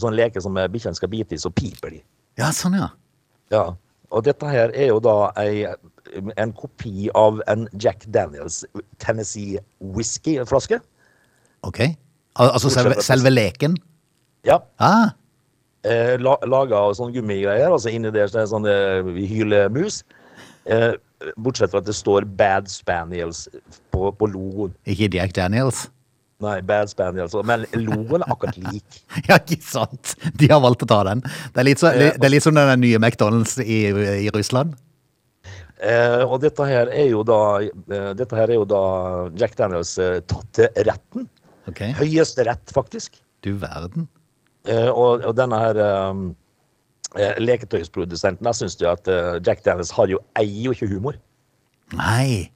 sånne 0.00 0.16
leker 0.16 0.44
som 0.44 0.56
eh, 0.56 0.70
bikkjene 0.72 0.96
skal 0.96 1.10
bite 1.12 1.36
i, 1.36 1.40
så 1.40 1.52
piper 1.52 1.92
de. 1.96 2.00
Ja, 2.40 2.50
sånn 2.54 2.78
ja. 2.78 2.88
Ja. 3.52 3.64
Og 4.08 4.24
dette 4.24 4.48
her 4.48 4.72
er 4.72 4.88
jo 4.88 5.00
da 5.04 5.30
ei, 5.36 5.66
en 6.40 6.52
kopi 6.56 7.10
av 7.18 7.42
en 7.52 7.66
Jack 7.76 8.06
Daniels 8.14 8.62
Tennessee 9.04 9.60
whisky-flaske. 9.84 10.80
Ok. 11.68 11.82
Al 12.38 12.52
altså 12.54 12.70
selve, 12.72 13.00
selve 13.02 13.32
leken? 13.34 13.74
Ja. 14.46 14.60
Ah, 14.78 15.10
Eh, 15.86 16.16
la, 16.18 16.34
laga 16.50 16.80
av 16.88 16.94
sånne 16.98 17.14
gummigreier, 17.14 17.70
altså 17.70 17.92
inni 17.94 18.10
der 18.10 18.26
så 18.26 18.40
er 18.40 18.46
det 18.46 18.50
sånne 18.50 18.72
hylemus. 19.30 20.00
Eh, 20.66 20.96
bortsett 21.38 21.70
fra 21.70 21.80
at 21.82 21.86
det 21.86 21.94
står 21.96 22.26
Bad 22.38 22.66
Spaniels 22.70 23.46
på, 23.94 24.10
på 24.10 24.28
logoen. 24.32 24.74
ikke 24.84 25.12
Jack 25.14 25.36
Daniels. 25.38 25.86
Nei, 26.42 26.58
Bad 26.66 26.90
Spaniels. 26.90 27.34
Men 27.46 27.64
logoen 27.78 28.26
er 28.26 28.34
akkurat 28.34 28.58
lik. 28.68 29.00
Ja, 29.30 29.38
ikke 29.38 29.62
sant? 29.64 30.16
De 30.38 30.50
har 30.50 30.60
valgt 30.62 30.84
å 30.86 30.90
ta 30.90 31.00
den. 31.08 31.22
Det 31.54 31.62
er 31.62 31.70
litt, 31.70 31.80
så, 31.82 31.94
eh, 31.94 32.18
det 32.18 32.26
er 32.26 32.34
litt 32.34 32.46
som 32.46 32.58
den 32.58 32.82
nye 32.82 32.98
McDonald's 33.00 33.56
i, 33.62 33.80
i 34.26 34.28
Russland. 34.34 34.76
Eh, 35.78 36.22
og 36.26 36.40
dette 36.42 36.64
her 36.66 36.88
er 36.90 37.12
da 37.22 37.40
eh, 37.62 38.08
Dette 38.18 38.34
her 38.34 38.50
er 38.50 38.56
jo 38.56 38.64
da 38.66 38.80
Jack 39.38 39.54
Daniels 39.58 39.92
eh, 40.02 40.18
tatt 40.26 40.48
til 40.58 40.86
retten. 40.90 41.28
Ok. 41.68 41.82
Høyeste 42.00 42.44
rett, 42.48 42.72
faktisk. 42.74 43.20
Du 43.44 43.52
verden. 43.60 44.08
Eh, 44.68 44.88
og, 44.90 45.22
og 45.24 45.34
denne 45.38 45.58
her 45.62 45.78
um, 46.10 46.24
eh, 47.16 47.36
leketøysprodusenten, 47.40 48.48
jeg 48.50 48.58
syns 48.58 48.76
jo 48.80 48.90
at 48.90 49.08
eh, 49.08 49.38
Jack 49.46 49.62
Daniels 49.64 49.92
har 49.96 50.10
jo 50.12 50.20
eier 50.40 50.68
jo 50.68 50.74
ikke 50.76 50.90
humor. 50.90 51.18
Nei. 51.96 52.50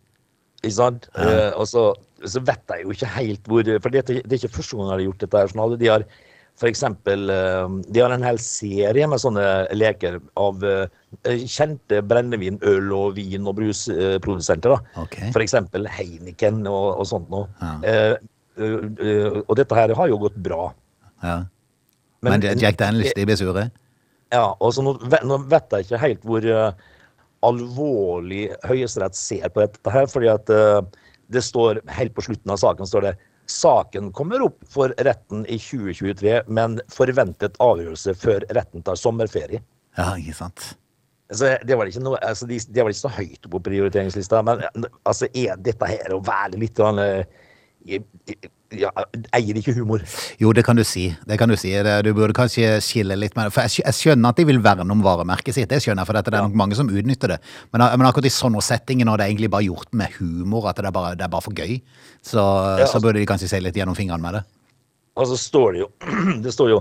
Ikke 0.63 0.77
sant? 0.77 1.09
Eh, 1.19 1.51
og 1.59 1.65
så, 1.71 1.87
så 2.25 2.43
vet 2.45 2.75
jeg 2.75 2.85
jo 2.85 2.93
ikke 2.95 3.15
helt 3.17 3.49
hvor 3.51 3.71
For 3.83 3.95
det, 3.95 4.05
det 4.11 4.21
er 4.29 4.43
ikke 4.43 4.59
første 4.61 4.77
gang 4.79 4.91
de 4.91 4.95
har 4.97 5.07
gjort 5.07 5.25
dette. 5.25 5.47
sånn, 5.55 5.79
De 5.81 5.89
har 5.91 6.05
for 6.61 6.69
eksempel 6.69 7.31
De 7.89 8.01
har 8.03 8.13
en 8.13 8.27
hel 8.27 8.37
serie 8.45 9.07
med 9.09 9.19
sånne 9.23 9.45
leker 9.73 10.19
av 10.37 10.61
kjente 11.25 12.03
brennevin-, 12.05 12.61
øl- 12.69 12.93
og 12.93 13.17
vin- 13.17 13.49
og 13.49 13.57
brusprodusenter. 13.57 14.77
da. 14.77 15.01
Ok. 15.03 15.17
For 15.33 15.43
eksempel 15.43 15.89
Heineken 15.89 16.61
og, 16.69 17.01
og 17.01 17.09
sånt 17.09 17.33
noe. 17.33 17.49
Ja. 17.63 18.19
Eh, 18.59 18.79
eh, 19.07 19.39
og 19.47 19.55
dette 19.59 19.77
her 19.79 19.95
har 19.99 20.11
jo 20.11 20.21
gått 20.23 20.39
bra. 20.43 20.71
Ja. 21.23 21.39
Men, 22.23 22.41
Men- 22.41 22.59
Jack 22.59 22.79
Daniels, 22.79 23.15
de 23.17 23.27
blir 23.27 23.37
sure? 23.37 23.71
Ja, 24.33 24.47
og 24.59 24.73
så 24.73 24.85
nå, 24.85 24.95
nå 25.29 25.39
vet 25.51 25.75
jeg 25.75 25.87
ikke 25.87 26.01
helt 26.01 26.23
hvor 26.25 26.45
eh, 26.47 26.73
alvorlig 27.45 28.47
Høyesterett 28.65 29.19
ser 29.19 29.49
på 29.53 29.65
dette 29.65 29.93
her, 29.93 30.07
fordi 30.07 30.31
at 30.31 30.51
det 31.33 31.43
står 31.43 31.81
helt 31.91 32.15
på 32.15 32.23
slutten 32.23 32.53
av 32.55 32.61
saken 32.63 32.87
står 32.87 33.09
det 33.09 33.17
saken 33.53 34.13
kommer 34.13 34.43
opp 34.43 34.61
for 34.71 34.95
retten 34.99 35.45
i 35.51 35.59
2023, 35.61 36.43
men 36.47 36.79
forventet 36.93 37.59
avgjørelse 37.63 38.15
før 38.19 38.47
retten 38.57 38.85
tar 38.87 38.99
sommerferie. 38.99 39.63
Ja, 39.99 40.13
ikke 40.17 40.37
sant. 40.37 40.73
Altså, 41.33 41.55
det 41.65 41.77
var 41.79 41.89
ikke 41.89 42.05
noe, 42.05 42.21
altså, 42.21 42.47
de, 42.49 42.59
de 42.61 42.85
var 42.85 42.93
ikke 42.93 43.03
så 43.03 43.13
høyt 43.13 43.49
på 43.51 43.61
prioriteringslista, 43.65 44.43
men 44.47 44.63
altså, 45.09 45.29
er 45.33 45.61
dette 45.65 45.89
her 45.89 46.15
å 46.15 46.21
være 46.25 46.61
litt 46.61 46.81
eh, 46.83 47.25
ja, 47.87 48.91
Eier 49.37 49.59
ikke 49.59 49.75
humor? 49.77 50.03
Jo, 50.41 50.53
det 50.57 50.65
kan 50.65 50.79
du 50.79 50.85
si. 50.87 51.09
Det 51.29 51.39
kan 51.39 51.51
Du 51.51 51.57
si. 51.61 51.73
Du 52.05 52.13
burde 52.17 52.33
kanskje 52.37 52.79
skille 52.85 53.17
litt 53.19 53.35
det. 53.37 53.51
For 53.53 53.67
jeg, 53.69 53.95
skjønner 53.97 54.33
at 54.33 54.41
de 54.41 54.47
vil 54.49 54.63
verne 54.65 54.89
om 54.91 55.03
varemerket 55.05 55.55
sitt, 55.57 55.69
det 55.69 55.83
skjønner 55.83 56.03
jeg, 56.03 56.09
for 56.09 56.19
dette, 56.19 56.33
det 56.33 56.41
er 56.41 56.49
nok 56.49 56.57
mange 56.63 56.79
som 56.79 56.89
utnytter 56.89 57.35
det. 57.35 57.39
Men, 57.73 57.85
men 57.99 58.09
akkurat 58.09 58.29
i 58.31 58.33
sånne 58.33 58.63
settinger 58.65 59.09
når 59.09 59.19
det 59.21 59.27
er 59.27 59.35
egentlig 59.35 59.53
bare 59.53 59.69
gjort 59.69 59.93
med 59.93 60.17
humor, 60.19 60.71
at 60.71 60.81
det 60.81 60.89
er 60.89 60.97
bare, 60.97 61.15
det 61.19 61.27
er 61.27 61.33
bare 61.35 61.45
for 61.45 61.53
gøy, 61.55 61.79
så, 62.23 62.41
Ja, 62.41 62.87
så 62.87 62.87
altså- 62.87 63.03
burde 63.05 63.21
de 63.21 63.27
kanskje 63.29 63.49
se 63.53 63.61
litt 63.61 63.77
gjennom 63.77 63.99
fingrene 63.99 64.23
med 64.23 64.41
det. 64.41 64.45
Og 65.21 65.29
så 65.29 65.37
står 65.37 65.73
det 65.75 65.83
jo 65.83 65.89
Det 66.45 66.53
står 66.55 66.71
jo 66.73 66.81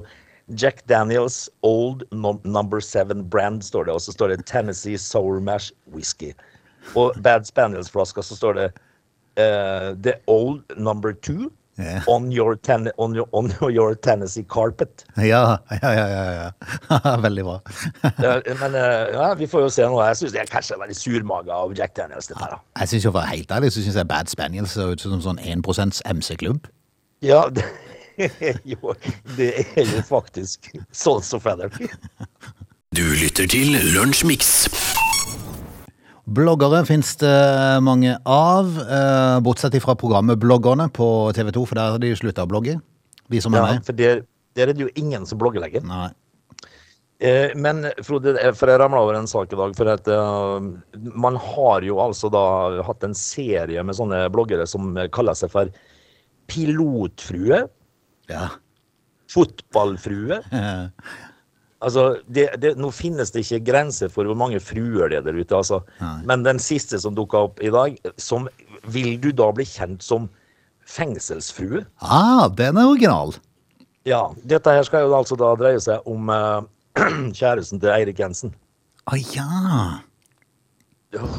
Jack 0.56 0.86
Daniels 0.88 1.50
Old 1.64 2.04
Number 2.12 2.80
Seven 2.80 3.24
Brand, 3.30 3.64
står 3.64 3.86
det. 3.88 3.94
Og 3.94 4.02
så 4.02 4.12
står 4.16 4.32
det 4.34 4.46
Tennessee 4.46 4.98
Sour 4.98 5.40
Mash 5.40 5.72
Whisky. 5.92 6.32
Og 6.96 7.16
Bad 7.24 7.46
Spaniels-flaska 7.48 8.24
så 8.26 8.36
står 8.36 8.54
det 8.58 8.70
eh, 9.36 9.92
The 10.04 10.20
Old 10.28 10.64
Number 10.78 11.14
Two 11.14 11.52
yeah. 11.82 12.04
on, 12.08 12.32
your 12.32 12.56
ten 12.56 12.92
on, 12.98 13.16
your, 13.16 13.28
on 13.32 13.52
your 13.70 13.96
Tennessee 13.96 14.44
Carpet. 14.44 15.06
Ja, 15.18 15.58
ja, 15.82 15.94
ja. 15.94 16.08
ja, 16.08 16.52
ja. 16.90 17.18
Veldig 17.26 17.44
bra. 17.44 17.62
Men 18.60 18.76
eh, 18.76 19.14
ja, 19.14 19.34
vi 19.34 19.48
får 19.48 19.62
jo 19.62 19.70
se 19.70 19.88
nå. 19.88 20.02
Jeg 20.04 20.20
syns 20.22 20.36
det 20.36 20.44
er 20.44 20.52
kanskje 20.52 20.80
veldig 20.82 20.98
surmaga 20.98 21.62
av 21.64 21.76
Jack 21.78 21.96
Daniels, 21.98 22.30
dette 22.32 22.44
her. 22.44 22.58
da. 22.58 22.62
Jeg 22.82 22.94
synes 22.94 23.06
jo 23.06 23.12
for 23.12 23.20
å 23.20 23.22
være 23.22 23.36
helt 23.36 23.56
ærlig, 23.58 23.74
så 23.74 23.86
synes 23.86 24.00
jeg 24.02 24.12
Bad 24.12 24.32
Spaniels 24.32 24.76
ser 24.78 24.94
ut 24.94 25.06
som 25.06 25.24
sånn 25.24 25.42
1% 25.42 26.04
MC-klubb. 26.16 26.70
Ja, 27.22 27.44
det, 27.54 27.66
jo, 28.74 28.96
det 29.38 29.54
er 29.64 29.86
jo 29.86 30.02
faktisk 30.08 30.72
Sons 30.92 31.34
of 31.38 31.46
Feather. 31.46 31.72
Du 32.92 33.06
lytter 33.16 33.48
til 33.48 33.78
Lunsjmix. 33.96 34.68
Bloggere 36.32 36.86
finnes 36.88 37.12
det 37.20 37.82
mange 37.84 38.14
av, 38.26 38.70
eh, 38.80 39.40
bortsett 39.44 39.76
fra 39.84 39.96
programmet 40.00 40.40
Bloggerne 40.40 40.88
på 40.94 41.34
TV 41.36 41.52
2, 41.52 41.66
for 41.68 41.76
der 41.76 41.92
har 41.92 42.00
de 42.00 42.14
slutta 42.16 42.46
å 42.46 42.50
blogge. 42.50 42.80
De 43.30 43.42
som 43.42 43.54
er 43.54 43.58
Ja, 43.58 43.74
med. 43.74 43.86
for 43.86 43.94
der, 43.94 44.22
der 44.56 44.70
er 44.70 44.74
det 44.74 44.86
jo 44.86 44.90
ingen 44.96 45.26
som 45.26 45.40
blogger 45.40 45.62
lenger. 45.62 45.84
Nei. 45.84 46.12
Eh, 47.20 47.54
men 47.56 47.84
Frode, 48.02 48.34
for 48.56 48.68
jeg 48.68 48.80
ramla 48.80 49.02
over 49.04 49.16
en 49.16 49.28
sak 49.28 49.52
i 49.54 49.56
dag. 49.56 49.76
For 49.76 49.88
at 49.92 50.08
uh, 50.08 50.60
man 51.14 51.36
har 51.36 51.82
jo 51.82 52.00
altså 52.02 52.32
da 52.32 52.82
hatt 52.82 53.04
en 53.04 53.14
serie 53.14 53.84
med 53.84 53.96
sånne 53.96 54.24
bloggere 54.34 54.66
som 54.68 54.96
kaller 55.14 55.38
seg 55.38 55.52
for 55.52 55.70
Pilotfrue. 56.48 57.70
Ja. 58.32 58.50
Fotballfrue. 59.30 60.42
Altså, 61.82 62.04
det, 62.30 62.46
det, 62.62 62.76
nå 62.78 62.92
finnes 62.94 63.32
det 63.34 63.42
ikke 63.42 63.64
grenser 63.72 64.12
for 64.14 64.30
hvor 64.30 64.38
mange 64.38 64.60
fruer 64.62 65.10
det 65.10 65.18
er 65.18 65.26
der 65.26 65.40
ute, 65.40 65.56
altså. 65.58 65.82
Men 66.30 66.46
den 66.46 66.62
siste 66.62 67.00
som 67.02 67.16
dukka 67.18 67.48
opp 67.48 67.64
i 67.64 67.72
dag, 67.74 67.98
som 68.22 68.46
vil 68.94 69.16
du 69.22 69.32
da 69.34 69.50
bli 69.56 69.66
kjent 69.66 70.06
som 70.06 70.30
fengselsfrue? 70.86 71.86
Ah, 72.06 72.46
den 72.54 72.78
er 72.78 72.92
original. 72.92 73.34
Ja. 74.06 74.28
Dette 74.46 74.74
her 74.76 74.86
skal 74.86 75.08
jo 75.08 75.18
altså 75.18 75.38
da 75.40 75.52
dreie 75.58 75.82
seg 75.82 76.06
om 76.10 76.30
uh, 76.30 76.62
kjæresten 77.40 77.82
til 77.82 77.94
Eirik 77.94 78.22
Jensen. 78.22 78.54
Å 79.10 79.18
ja. 79.34 80.02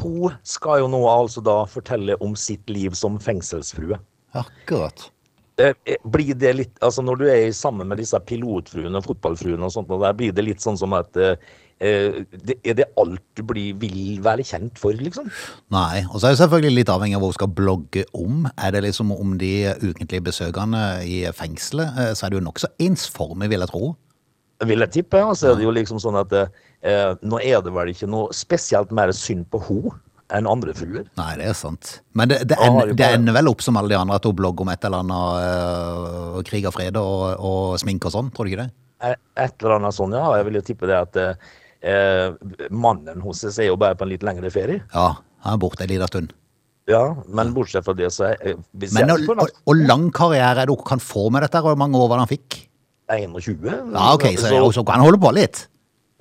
Hun 0.01 0.35
skal 0.45 0.83
jo 0.83 0.91
nå 0.91 1.01
altså 1.09 1.41
da 1.43 1.63
fortelle 1.69 2.19
om 2.23 2.35
sitt 2.37 2.69
liv 2.69 2.95
som 2.97 3.17
fengselsfrue. 3.21 3.97
Akkurat. 4.37 5.07
Eh, 5.57 5.73
eh, 5.85 5.99
Blir 6.03 6.33
det 6.33 6.53
litt, 6.57 6.71
altså 6.81 7.03
Når 7.05 7.19
du 7.19 7.27
er 7.29 7.51
sammen 7.53 7.89
med 7.89 7.99
disse 8.01 8.17
pilotfruene 8.25 8.97
og 8.97 9.05
fotballfruene, 9.05 9.67
og 9.67 9.75
sånt, 9.75 9.91
og 9.93 10.01
der 10.01 10.15
blir 10.17 10.33
det 10.33 10.45
litt 10.47 10.63
sånn 10.63 10.79
som 10.79 10.95
at 10.97 11.13
eh, 11.21 11.35
eh, 11.77 12.23
det, 12.33 12.57
Er 12.65 12.79
det 12.79 12.87
alt 12.97 13.21
du 13.37 13.43
blir, 13.45 13.77
vil 13.77 14.17
være 14.25 14.45
kjent 14.49 14.81
for, 14.81 14.97
liksom? 14.97 15.29
Nei. 15.73 16.05
Og 16.09 16.17
så 16.17 16.27
er 16.27 16.33
det 16.33 16.41
selvfølgelig 16.41 16.79
litt 16.79 16.93
avhengig 16.93 17.19
av 17.19 17.25
hva 17.25 17.29
hun 17.29 17.37
skal 17.37 17.53
blogge 17.53 18.05
om. 18.17 18.47
Er 18.57 18.73
det 18.73 18.85
liksom 18.87 19.13
om 19.13 19.35
de 19.41 19.53
ukentlige 19.83 20.25
besøkene 20.25 20.81
i 21.05 21.21
fengselet, 21.37 22.17
så 22.17 22.25
er 22.25 22.33
det 22.33 22.41
jo 22.41 22.47
nokså 22.47 22.71
ensformig, 22.81 23.51
vil 23.53 23.65
jeg 23.65 23.73
tro. 23.73 23.91
Vil 24.63 24.85
jeg 24.85 24.93
tippe. 24.97 25.21
Og 25.21 25.37
så 25.37 25.51
er 25.51 25.59
det 25.59 25.67
jo 25.67 25.75
liksom 25.75 26.01
sånn 26.01 26.17
at 26.17 26.33
eh, 26.33 27.13
nå 27.21 27.41
er 27.45 27.61
det 27.61 27.73
vel 27.77 27.93
ikke 27.93 28.09
noe 28.09 28.33
spesielt 28.33 28.93
mer 28.95 29.13
synd 29.13 29.45
på 29.53 29.61
henne 29.67 29.93
enn 30.33 30.47
andre 30.49 30.73
fruer. 30.77 31.07
Nei, 31.19 31.31
det 31.39 31.49
er 31.51 31.57
sant. 31.57 31.97
Men 32.17 32.31
det, 32.31 32.39
det, 32.49 32.57
ender, 32.63 32.93
det 32.97 33.09
ender 33.17 33.35
vel 33.35 33.51
opp 33.51 33.63
som 33.65 33.77
alle 33.79 33.91
de 33.91 33.97
andre, 33.99 34.19
at 34.21 34.27
hun 34.29 34.37
blogger 34.37 34.65
om 34.65 34.71
et 34.73 34.87
eller 34.87 35.03
annet 35.03 35.49
øh, 35.49 36.39
krig 36.47 36.67
og 36.69 36.75
fred 36.75 36.99
og, 37.01 37.25
og 37.37 37.75
sminke 37.81 38.09
og 38.09 38.15
sånn, 38.15 38.31
tror 38.33 38.47
du 38.47 38.53
ikke 38.53 38.63
det? 38.63 38.71
Eh, 39.03 39.17
Et 39.43 39.57
eller 39.59 39.77
annet 39.79 39.97
sånn, 39.97 40.15
ja. 40.15 40.23
Jeg 40.39 40.47
vil 40.47 40.59
jo 40.59 40.63
tippe 40.69 40.89
det 40.89 40.99
at 40.99 41.19
eh, 41.23 42.37
mannen 42.71 43.19
hennes 43.19 43.59
er 43.59 43.69
jo 43.69 43.79
bare 43.79 43.99
på 43.99 44.07
en 44.07 44.13
litt 44.13 44.23
lengre 44.25 44.53
ferie. 44.53 44.85
Ja, 44.93 45.09
han 45.43 45.57
er 45.57 45.61
borte 45.61 45.85
en 45.85 45.91
liten 45.91 46.11
stund. 46.11 46.33
Ja, 46.89 47.03
men 47.31 47.53
bortsett 47.55 47.85
fra 47.85 47.95
det, 47.95 48.09
så 48.11 48.33
er 48.33 48.57
hvis 48.75 48.91
Men 48.95 49.13
og, 49.13 49.29
og, 49.37 49.51
og 49.71 49.83
lang 49.87 50.09
karriere 50.15 50.65
er 50.65 50.67
det 50.67 50.75
hun 50.75 50.87
kan 50.87 51.03
få 51.03 51.29
med 51.31 51.45
dette, 51.45 51.61
og 51.61 51.71
hvor 51.71 51.79
mange 51.79 51.99
år 51.99 52.09
var 52.11 52.19
det 52.19 52.25
han 52.25 52.33
fikk? 52.33 52.63
21 53.13 53.67
Ja, 53.93 54.13
ok, 54.15 54.25
så, 54.39 54.49
så, 54.73 54.83
kan 54.83 54.99
han 54.99 55.07
holde 55.07 55.19
på 55.21 55.31
litt. 55.35 55.67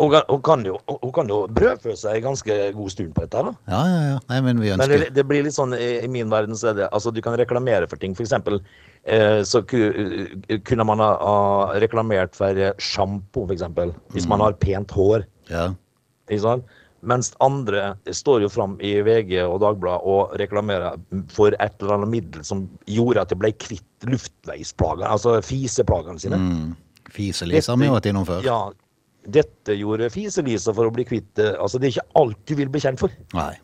Hun 0.03 0.11
kan, 0.11 0.25
hun 0.27 0.41
kan 0.43 0.65
jo, 0.67 0.77
hun 0.91 1.13
kan 1.15 1.29
jo 1.31 1.37
brødfø 1.47 1.93
seg 1.95 2.19
en 2.19 2.25
ganske 2.25 2.55
god 2.75 2.91
stund 2.91 3.13
på 3.15 3.23
dette. 3.23 3.43
da. 3.47 3.53
Ja, 3.71 3.83
ja, 3.87 4.01
ja. 4.09 4.17
Nei, 4.33 4.41
men 4.49 4.59
vi 4.59 4.73
Men 4.75 4.91
det, 4.91 5.13
det 5.15 5.25
blir 5.31 5.45
litt 5.47 5.55
sånn, 5.55 5.77
i, 5.79 5.93
i 6.03 6.09
min 6.11 6.33
verden 6.33 6.59
så 6.59 6.73
er 6.73 6.81
det 6.81 6.89
Altså, 6.91 7.13
du 7.15 7.21
kan 7.23 7.39
reklamere 7.39 7.87
for 7.87 8.03
ting. 8.03 8.17
For 8.19 8.27
eksempel 8.27 8.59
eh, 9.07 9.45
så 9.47 9.63
ku, 9.63 9.79
eh, 9.79 10.59
kunne 10.67 10.89
man 10.91 10.99
ha, 10.99 11.13
ha 11.23 11.79
reklamert 11.79 12.35
for 12.35 12.59
eh, 12.59 12.75
sjampo, 12.83 13.47
for 13.47 13.55
eksempel. 13.55 13.95
Hvis 14.17 14.27
man 14.27 14.43
har 14.43 14.59
pent 14.59 14.91
hår. 14.91 15.29
Ja. 15.53 15.69
Ikke 16.27 16.43
sant? 16.49 16.79
Mens 17.07 17.33
andre 17.43 17.97
står 18.15 18.45
jo 18.45 18.51
fram 18.51 18.77
i 18.83 18.97
VG 19.03 19.41
og 19.43 19.61
Dagbladet 19.63 20.07
og 20.07 20.35
reklamerer 20.39 20.99
for 21.35 21.55
et 21.59 21.75
eller 21.83 21.97
annet 21.97 22.13
middel 22.13 22.45
som 22.47 22.69
gjorde 22.91 23.25
at 23.25 23.33
de 23.33 23.39
ble 23.39 23.51
kvitt 23.59 24.07
luftveisplagene, 24.07 25.09
altså 25.11 25.41
fiseplagene 25.43 26.23
sine. 26.23 26.39
Fiselisa 27.11 27.75
har 27.75 27.83
vi 27.83 27.91
jo 27.91 27.97
vært 27.97 28.07
innom 28.11 28.27
før. 28.29 28.47
Ja, 28.47 28.61
dette 29.27 29.77
gjorde 29.79 30.11
Fise-Lisa 30.13 30.75
for 30.75 30.89
å 30.89 30.95
bli 30.95 31.05
kvitt 31.07 31.29
det. 31.39 31.53
Altså, 31.61 31.79
det 31.79 31.89
er 31.91 31.99
ikke 31.99 32.23
alt 32.23 32.41
du 32.49 32.57
vil 32.59 32.73
bli 32.73 32.83
kjent 32.83 33.03
for. 33.03 33.13
Nei. 33.37 33.55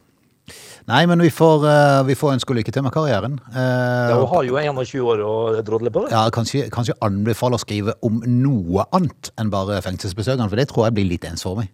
Nei, 0.88 1.02
men 1.04 1.20
vi 1.20 1.28
får, 1.28 1.64
uh, 1.66 2.02
vi 2.08 2.16
får 2.16 2.38
ønske 2.38 2.54
lykke 2.56 2.72
til 2.72 2.84
med 2.86 2.94
karrieren. 2.94 3.36
Uh, 3.52 4.08
Ja, 4.08 4.16
Hun 4.16 4.30
har 4.30 4.46
jo 4.46 4.56
21 4.56 5.02
år 5.04 5.20
å 5.24 5.32
drodle 5.66 5.92
på. 5.92 6.06
det. 6.06 6.14
Ja, 6.16 6.28
kanskje, 6.32 6.68
kanskje 6.72 6.96
anbefaler 7.04 7.58
å 7.58 7.62
skrive 7.62 7.94
om 8.02 8.22
noe 8.24 8.86
annet 8.96 9.30
enn 9.36 9.52
bare 9.52 9.82
fengselsbesøkene, 9.84 10.48
for 10.48 10.56
det 10.56 10.68
tror 10.70 10.88
jeg 10.88 10.96
blir 10.96 11.10
litt 11.10 11.26
ensformig. 11.28 11.68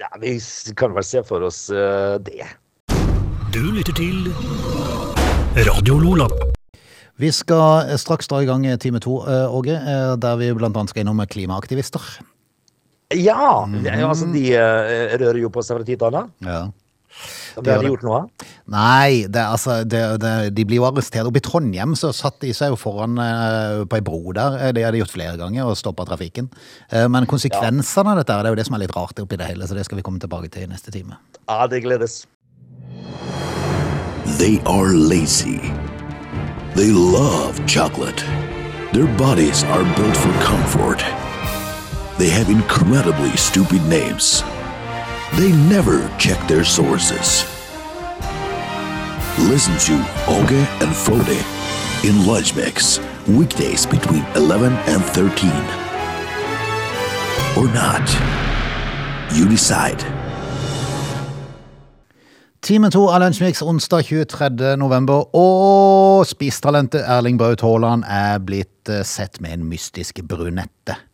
Ja, 0.00 0.08
Vi 0.20 0.36
kan 0.76 0.92
vel 0.96 1.04
se 1.04 1.22
for 1.24 1.44
oss 1.48 1.68
uh, 1.72 2.18
det. 2.20 2.44
Du 3.54 3.62
lytter 3.72 3.96
til 3.96 4.28
Radio 5.64 5.96
Lola. 5.98 6.28
Vi 7.20 7.28
skal 7.32 7.96
straks 8.00 8.28
dra 8.28 8.40
i 8.40 8.48
gang 8.48 8.64
time 8.80 9.00
to, 9.00 9.18
Åge, 9.52 9.76
der 10.20 10.36
vi 10.40 10.52
annet 10.52 10.92
skal 10.92 11.02
innom 11.02 11.20
klimaaktivister. 11.28 12.00
Ja! 13.14 13.66
Mm 13.66 13.84
-hmm. 13.84 14.08
altså, 14.08 14.26
De 14.26 14.52
eh, 14.54 15.18
rører 15.18 15.40
jo 15.40 15.50
på 15.50 15.62
seg 15.62 15.76
fra 15.76 15.84
tid 15.84 15.98
til 15.98 16.06
annen. 16.06 16.30
Ja. 16.40 16.70
Det 17.60 17.72
har 17.72 17.82
de 17.82 17.90
gjort 17.90 18.04
noe. 18.06 18.20
Nei, 18.70 19.26
det, 19.26 19.42
altså, 19.42 19.84
det, 19.84 20.20
det, 20.22 20.54
de 20.54 20.64
blir 20.64 20.78
jo 20.78 20.86
arrestert. 20.86 21.26
Oppe 21.26 21.40
i 21.40 21.44
Trondheim 21.44 21.96
så 21.98 22.12
satt 22.14 22.38
de 22.40 22.52
seg 22.54 22.70
jo 22.70 22.78
foran 22.78 23.18
uh, 23.18 23.84
på 23.84 23.98
ei 23.98 24.04
bro 24.06 24.32
der. 24.36 24.58
Eh, 24.60 24.72
Det 24.72 24.84
har 24.84 24.92
de 24.92 25.02
gjort 25.02 25.10
flere 25.16 25.36
ganger, 25.36 25.66
og 25.66 25.76
stoppa 25.76 26.06
trafikken. 26.06 26.50
Uh, 26.92 27.08
men 27.08 27.26
konsekvensene 27.26 28.14
av 28.14 28.22
dette 28.22 28.32
det 28.32 28.46
er 28.46 28.54
jo 28.54 28.60
det 28.62 28.66
som 28.66 28.78
er 28.78 28.84
litt 28.84 28.96
rart 28.96 29.18
oppi 29.18 29.36
det 29.40 29.50
hele, 29.50 29.66
så 29.66 29.74
det 29.74 29.84
skal 29.84 29.98
vi 29.98 30.06
komme 30.06 30.22
tilbake 30.22 30.48
til 30.48 30.68
i 30.68 30.70
neste 30.70 30.94
time. 30.94 31.18
Ja, 31.48 31.66
det 31.66 31.82
gledes. 31.82 32.26
They 34.38 34.60
are 34.64 34.94
lazy. 34.94 35.58
They 36.76 36.92
love 36.92 37.58
chocolate. 37.66 38.22
Their 38.92 39.10
bodies 39.18 39.64
are 39.64 39.84
built 39.96 40.16
for 40.16 40.32
comfort. 40.42 41.29
They 42.20 42.28
have 42.28 42.50
incredibly 42.50 43.34
stupid 43.38 43.80
names. 43.88 44.44
They 45.38 45.52
never 45.72 46.06
check 46.18 46.36
their 46.48 46.64
sources. 46.64 47.46
Listen 49.38 49.72
to 49.88 49.94
Oge 50.28 50.60
and 50.84 50.94
Frode 50.94 51.40
in 52.04 52.26
Lunch 52.26 52.54
Mix, 52.54 53.00
weekdays 53.26 53.86
between 53.86 54.22
11 54.36 54.70
and 54.70 55.02
13. 55.02 55.50
Or 57.56 57.72
not. 57.72 58.04
You 59.32 59.48
decide. 59.48 60.04
Time 62.60 62.90
to 62.90 63.08
av 63.08 63.20
Lunsjmix 63.20 63.62
onsdag 63.62 64.02
23. 64.02 64.76
november, 64.76 65.24
og 65.32 66.26
spisetalentet 66.28 67.00
Erling 67.00 67.40
Braut 67.40 67.64
Haaland 67.64 68.04
er 68.04 68.44
blitt 68.44 68.92
eh, 68.92 69.06
sett 69.08 69.40
med 69.40 69.56
en 69.56 69.70
mystisk 69.72 70.20
brunette. 70.20 71.09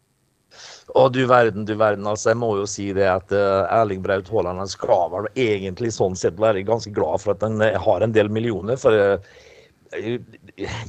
Å, 0.96 1.08
du 1.12 1.22
verden, 1.28 1.66
du 1.68 1.74
verden. 1.76 2.06
altså 2.08 2.30
Jeg 2.32 2.40
må 2.40 2.54
jo 2.56 2.66
si 2.70 2.88
det 2.96 3.04
at 3.10 3.32
eh, 3.36 3.74
Erling 3.76 4.00
Braut 4.04 4.30
Haaland 4.32 4.64
skal 4.72 5.10
vel 5.12 5.28
egentlig 5.36 5.92
sånn 5.92 6.16
sett 6.16 6.38
være 6.40 6.64
ganske 6.64 6.92
glad 6.96 7.20
for 7.20 7.34
at 7.34 7.44
han 7.44 7.60
eh, 7.64 7.76
har 7.76 8.04
en 8.04 8.14
del 8.16 8.30
millioner. 8.32 8.80
For 8.80 8.96
eh, 8.96 9.34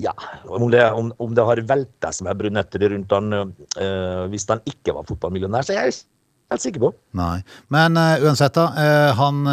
Ja, 0.02 0.14
om 0.48 0.70
det, 0.72 0.86
om, 0.96 1.12
om 1.22 1.34
det 1.36 1.44
har 1.46 1.60
velta 1.70 2.14
som 2.16 2.30
er 2.32 2.38
brunetter 2.40 2.88
rundt 2.90 3.12
han 3.14 3.34
eh, 3.36 4.24
hvis 4.32 4.48
han 4.50 4.64
ikke 4.68 4.96
var 4.96 5.10
fotballmillionær, 5.10 5.68
så 5.68 5.76
er 5.76 5.90
jeg 5.90 5.98
helt 6.54 6.64
sikker 6.64 6.86
på. 6.86 6.94
Nei. 7.20 7.42
Men 7.76 8.00
eh, 8.00 8.24
uansett, 8.24 8.56
da. 8.56 8.70
eh, 8.80 9.12
han, 9.20 9.44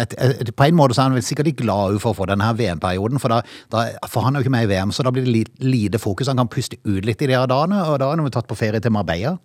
et, 0.00 0.18
et, 0.18 0.50
på 0.58 0.66
en 0.66 0.80
måte 0.80 0.98
så 0.98 1.06
er 1.06 1.14
han 1.14 1.24
sikkert 1.24 1.54
glad 1.62 2.02
for 2.02 2.10
å 2.10 2.18
få 2.24 2.26
denne 2.32 2.50
VM-perioden, 2.58 3.22
for, 3.22 3.38
for 3.70 4.26
han 4.26 4.34
er 4.34 4.42
jo 4.42 4.48
ikke 4.48 4.56
med 4.58 4.66
i 4.66 4.72
VM, 4.74 4.92
så 4.92 5.06
da 5.06 5.14
blir 5.14 5.30
det 5.30 5.46
lite 5.62 6.02
fokus. 6.02 6.32
Han 6.32 6.42
kan 6.42 6.50
puste 6.50 6.82
ut 6.82 7.06
litt 7.06 7.22
i 7.22 7.30
de 7.30 7.38
her 7.38 7.46
dagene, 7.50 7.84
og 7.86 8.02
da 8.02 8.10
er 8.10 8.18
han 8.18 8.26
jo 8.26 8.34
tatt 8.34 8.50
på 8.50 8.58
ferie 8.58 8.82
til 8.82 8.94
Marbella. 8.98 9.38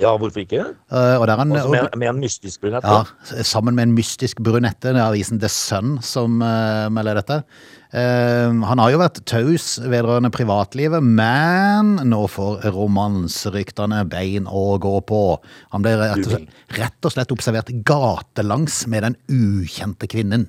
Ja, 0.00 0.16
hvorfor 0.18 0.40
ikke? 0.42 0.64
Uh, 0.90 1.20
Også 1.20 1.68
med, 1.70 1.92
med 2.00 2.08
en 2.08 2.20
mystisk 2.22 2.62
brunette? 2.64 2.88
Ja, 2.88 3.42
sammen 3.44 3.76
med 3.76 3.90
en 3.90 3.94
mystisk 3.94 4.40
brunette. 4.42 4.88
Det 4.88 4.98
er 4.98 5.04
avisen 5.04 5.38
The 5.40 5.50
Sun 5.52 5.98
som 6.02 6.40
uh, 6.42 6.88
melder 6.90 7.20
dette. 7.20 7.42
Uh, 7.92 8.64
han 8.66 8.80
har 8.80 8.90
jo 8.90 9.02
vært 9.02 9.20
taus 9.28 9.76
vedrørende 9.84 10.32
privatlivet, 10.34 11.04
men 11.04 11.94
nå 12.08 12.22
får 12.32 12.66
romanseryktene 12.72 14.02
bein 14.10 14.48
å 14.48 14.64
gå 14.82 14.96
på. 15.06 15.22
Han 15.76 15.84
ble 15.84 15.94
rett 16.00 16.24
og, 16.24 16.32
slett, 16.32 16.58
rett 16.80 17.06
og 17.10 17.14
slett 17.14 17.36
observert 17.36 17.72
gatelangs 17.86 18.82
med 18.90 19.06
den 19.06 19.20
ukjente 19.30 20.10
kvinnen. 20.10 20.48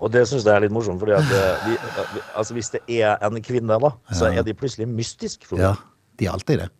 Og 0.00 0.10
det 0.12 0.24
syns 0.28 0.46
jeg 0.46 0.54
er 0.54 0.64
litt 0.64 0.74
morsomt, 0.74 1.02
vi, 1.06 1.12
altså 1.14 2.56
hvis 2.56 2.72
det 2.72 2.80
er 2.88 3.20
en 3.24 3.36
kvinne, 3.44 3.76
da, 3.82 3.92
så 4.16 4.30
er 4.32 4.46
de 4.46 4.54
plutselig 4.56 4.88
mystisk. 4.90 5.44
Frode. 5.46 5.62
Ja, 5.62 5.74
de 6.18 6.28
er 6.28 6.34
alltid 6.34 6.64
det. 6.64 6.72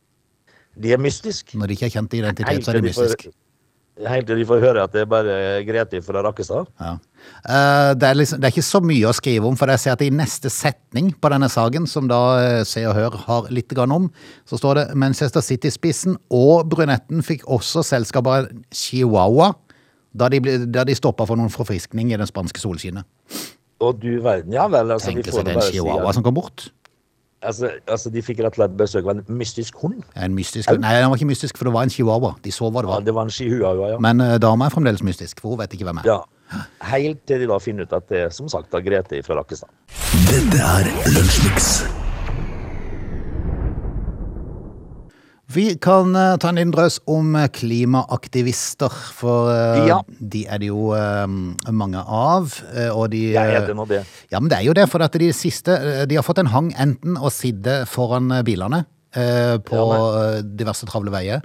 De 0.77 0.93
er 0.93 1.01
mystiske. 1.01 1.57
Når 1.57 1.67
de 1.67 1.77
ikke 1.79 1.87
har 1.89 1.95
kjent 2.01 2.15
identitet, 2.19 2.65
så 2.65 2.71
er 2.75 2.81
de 2.81 2.89
de 2.89 2.93
får- 2.95 3.11
mystisk. 3.11 3.29
Helt 3.97 4.27
til 4.29 4.37
de 4.37 4.45
får 4.45 4.59
høre 4.61 4.83
at 4.85 4.93
det 4.93 5.01
er 5.01 5.07
bare 5.09 5.35
Greti 5.65 6.03
fra 6.05 6.21
Rakkestad. 6.21 6.67
Ja. 6.79 6.91
Eh, 7.49 7.95
Det, 7.97 8.03
er 8.11 8.15
liksom, 8.15 8.41
det 8.43 8.45
er 8.45 8.53
ikke 8.53 8.65
så 8.67 8.81
mye 8.85 9.09
å 9.09 9.15
skrive 9.17 9.49
om, 9.49 9.57
for 9.57 9.73
jeg 9.73 9.81
ser 9.81 9.93
at 9.97 10.03
i 10.05 10.11
neste 10.13 10.51
setning 10.53 11.15
på 11.17 11.31
denne 11.33 11.49
saken, 11.49 11.87
som 11.89 12.07
da 12.07 12.19
eh, 12.59 12.65
Se 12.69 12.85
og 12.85 12.93
Hør 12.95 13.17
har 13.25 13.49
litt 13.49 13.73
om, 13.79 14.11
så 14.45 14.59
står 14.61 14.75
det 14.75 14.97
Manchester 15.01 15.41
City-spissen 15.41 16.19
og 16.31 16.69
brunetten 16.69 17.23
fikk 17.25 17.47
også 17.49 17.83
selskap 17.83 18.27
av 18.27 18.49
chihuahua 18.71 19.55
da 20.15 20.29
de, 20.29 20.41
ble- 20.41 20.67
da 20.71 20.85
de 20.85 20.95
stoppa 20.95 21.25
for 21.27 21.37
noen 21.37 21.49
forfriskning 21.53 22.13
i 22.13 22.17
den 22.21 22.27
spanske 22.29 22.61
solskinnet. 22.61 23.05
Og 23.81 23.99
du 24.01 24.21
verden, 24.21 24.53
ja 24.53 24.67
vel. 24.69 24.93
Altså, 24.93 25.11
Tenk 25.13 25.25
seg 25.25 25.35
nå 25.41 25.43
det 25.45 25.53
er 25.53 25.57
en 25.57 25.67
si 25.67 25.73
chihuahua 25.77 26.13
som 26.17 26.23
kom 26.25 26.35
bort. 26.37 26.71
Altså, 27.47 27.71
altså, 27.87 28.13
de 28.13 28.23
fikk 28.25 28.43
rett 28.45 28.57
og 28.57 28.61
slett 28.61 28.77
besøk 28.79 29.09
av 29.09 29.17
en 29.17 29.25
mystisk 29.41 29.81
hund. 29.83 30.03
En 30.15 30.35
mystisk, 30.37 30.71
nei, 30.83 30.95
den 31.01 31.11
var 31.11 31.21
ikke 31.21 31.31
mystisk, 31.33 31.59
for 31.59 31.71
det 31.71 31.75
var 31.77 31.89
en 31.89 31.93
chihuahua. 31.95 32.35
De 32.45 32.55
så 32.55 32.71
hva 32.71 32.85
det 32.85 32.93
Ja, 32.93 33.01
det 33.09 33.15
var 33.17 33.29
en 33.29 33.35
chihuahua, 33.35 33.93
ja. 33.95 34.01
Men 34.03 34.21
uh, 34.21 34.37
dama 34.43 34.69
er 34.69 34.75
fremdeles 34.75 35.05
mystisk, 35.07 35.41
for 35.43 35.55
hun 35.55 35.63
vet 35.65 35.79
ikke 35.79 35.89
hvem 35.89 36.03
er. 36.05 36.11
ja. 36.15 36.23
Helt 36.87 37.25
til 37.27 37.41
de 37.43 37.49
da 37.51 37.59
finner 37.59 37.89
ut 37.89 37.95
at 37.97 38.07
det 38.07 38.21
er 38.29 38.31
som 38.31 38.47
sagt 38.49 38.71
da 38.71 38.79
Grete 38.79 39.19
fra 39.27 39.41
Rakkestad. 39.41 39.73
Dette 40.31 40.63
er 40.63 40.93
Lunsjmix. 41.11 41.96
Vi 45.57 45.71
kan 45.81 46.11
eh, 46.13 46.35
ta 46.37 46.51
en 46.51 46.59
liten 46.59 46.73
drøs 46.75 46.99
om 47.09 47.31
eh, 47.39 47.47
klimaaktivister, 47.49 48.93
for 49.17 49.49
eh, 49.49 49.87
Ja. 49.89 50.01
de 50.21 50.43
er 50.53 50.61
det 50.61 50.69
jo 50.69 50.91
mange 51.73 52.03
av. 52.03 52.51
og 52.93 53.11
de, 53.11 53.23
Jeg 53.33 53.55
er 53.55 53.67
det 53.67 53.77
nå 53.77 53.87
det? 53.89 54.03
Ja, 54.33 54.41
men 54.41 54.51
det 54.53 54.59
er 54.59 54.67
jo 54.67 54.75
det, 54.77 54.85
for 54.93 55.01
at 55.05 55.17
de 55.17 55.31
siste 55.33 56.05
De 56.09 56.17
har 56.19 56.25
fått 56.27 56.43
en 56.43 56.51
hang 56.53 56.73
enten 56.77 57.17
å 57.17 57.31
sitte 57.33 57.85
foran 57.89 58.29
bilene 58.45 58.85
på 59.17 59.79
Ja, 59.81 60.43
diverse 60.45 60.85
travle 60.91 61.11
veier, 61.15 61.41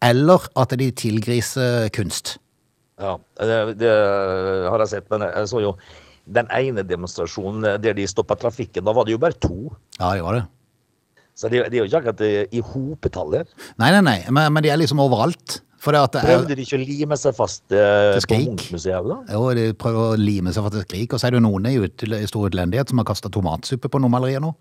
eller 0.00 0.46
at 0.56 0.72
de 0.80 0.86
tilgriser 0.96 1.90
kunst. 1.92 2.38
Ja, 3.00 3.18
det, 3.36 3.58
det 3.82 3.90
har 4.70 4.80
jeg 4.86 4.88
sett, 4.94 5.10
men 5.12 5.26
jeg 5.26 5.50
så 5.50 5.60
jo 5.60 5.74
den 6.24 6.48
ene 6.54 6.84
demonstrasjonen 6.86 7.76
der 7.82 7.92
de 7.98 8.06
stoppa 8.08 8.38
trafikken. 8.40 8.86
Da 8.86 8.94
var 8.96 9.04
det 9.04 9.18
jo 9.18 9.20
bare 9.20 9.36
to. 9.36 9.68
Ja, 9.98 10.14
det 10.16 10.24
var 10.24 10.38
det. 10.38 10.46
Så 11.40 11.48
det, 11.48 11.64
det 11.72 11.78
er 11.78 11.82
jo 11.84 11.88
ikke 11.88 12.02
akkurat 12.02 12.22
eh, 12.26 12.46
i 12.52 12.60
hopetallet. 12.60 13.48
Nei, 13.80 13.90
nei, 13.96 14.04
nei, 14.04 14.18
men, 14.28 14.52
men 14.52 14.64
de 14.64 14.72
er 14.72 14.80
liksom 14.80 15.00
overalt. 15.00 15.62
Er, 15.80 15.96
Prøvde 16.12 16.52
de 16.58 16.64
ikke 16.66 16.76
å 16.76 16.82
lime 16.82 17.16
seg 17.16 17.32
fast 17.32 17.72
eh, 17.72 18.18
på? 18.28 18.36
Munchmuseet? 18.36 19.06
jo, 19.32 19.44
de 19.56 19.70
prøver 19.80 20.10
å 20.10 20.18
lime 20.20 20.52
seg 20.52 20.66
fast 20.66 20.76
til 20.76 20.84
skrik, 20.84 21.14
og 21.14 21.22
så 21.22 21.28
er 21.28 21.32
det 21.32 21.40
jo 21.40 21.46
noen 21.46 21.70
i, 21.70 21.78
ut, 21.80 22.04
i 22.04 22.26
stor 22.28 22.50
utlendighet 22.50 22.92
som 22.92 23.00
har 23.00 23.08
kasta 23.08 23.32
tomatsuppe 23.32 23.88
på 23.88 24.02
noen 24.02 24.12
malerier 24.12 24.44
nå. 24.44 24.52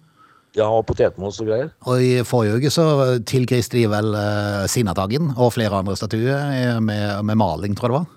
Ja, 0.58 0.70
og 0.72 0.86
potetmos 0.88 1.38
og 1.44 1.52
greier. 1.52 1.74
Og 1.92 2.02
i 2.02 2.14
forrige 2.26 2.58
uke 2.58 2.72
så 2.74 2.86
tilgriste 3.28 3.78
de 3.78 3.84
vel 3.92 4.16
eh, 4.18 4.64
Sinnataggen 4.72 5.34
og 5.36 5.52
flere 5.54 5.84
andre 5.84 5.98
statuer 6.00 6.40
eh, 6.56 6.80
med, 6.80 7.20
med 7.28 7.42
maling, 7.44 7.76
tror 7.76 7.90
jeg 7.90 7.94
det 7.94 8.00
var. 8.00 8.08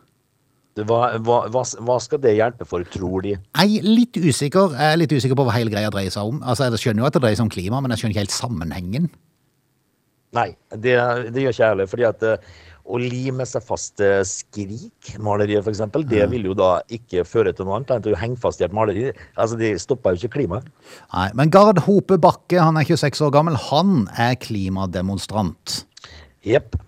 Hva, 0.73 1.01
hva, 1.21 1.43
hva 1.53 1.97
skal 2.01 2.21
det 2.23 2.33
hjelpe 2.39 2.65
for, 2.65 2.85
tror 2.89 3.27
de? 3.27 3.35
Er 3.61 3.85
litt 3.85 4.17
usikker 4.17 4.73
jeg 4.73 4.95
er 4.95 5.01
litt 5.03 5.13
usikker 5.13 5.37
på 5.37 5.45
hva 5.45 5.53
hele 5.59 5.73
greia 5.73 5.91
dreier 5.93 6.15
seg 6.15 6.31
om. 6.31 6.41
Altså, 6.41 6.71
Jeg 6.71 6.81
skjønner 6.81 7.05
jo 7.05 7.11
at 7.11 7.19
det 7.19 7.23
dreier 7.27 7.37
seg 7.37 7.45
om 7.45 7.53
klima, 7.53 7.83
men 7.85 7.93
jeg 7.93 8.01
skjønner 8.01 8.17
ikke 8.17 8.25
helt 8.25 8.37
sammenhengen. 8.39 9.11
Nei, 10.33 10.49
det, 10.73 10.95
det 11.35 11.43
gjør 11.45 11.53
ikke 11.53 11.61
jeg 11.61 11.73
heller. 11.75 11.91
fordi 11.91 12.07
at 12.09 12.23
eh, 12.25 12.53
å 12.83 12.99
lime 12.99 13.45
seg 13.47 13.63
fast 13.67 13.99
til 14.01 14.23
Skrik-maleriet, 14.27 15.61
f.eks., 15.63 15.83
det 16.09 16.25
vil 16.33 16.49
jo 16.49 16.55
da 16.59 16.71
ikke 16.93 17.27
føre 17.29 17.53
til 17.55 17.69
noe 17.69 17.77
annet 17.79 17.93
enn 17.95 18.07
til 18.07 18.17
å 18.17 18.21
henge 18.23 18.41
fast 18.43 18.63
i 18.63 18.67
et 18.67 18.75
maleri. 18.75 19.11
Altså, 19.37 19.59
De 19.61 19.75
stopper 19.79 20.17
jo 20.17 20.23
ikke 20.25 20.39
klimaet. 20.39 20.67
Nei, 21.13 21.29
Men 21.39 21.53
Gard 21.53 21.85
Hope 21.85 22.17
Bakke, 22.23 22.59
han 22.59 22.81
er 22.81 22.89
26 22.89 23.23
år 23.29 23.35
gammel, 23.37 23.61
han 23.69 24.09
er 24.17 24.35
klimademonstrant. 24.41 25.83
Jepp. 26.49 26.81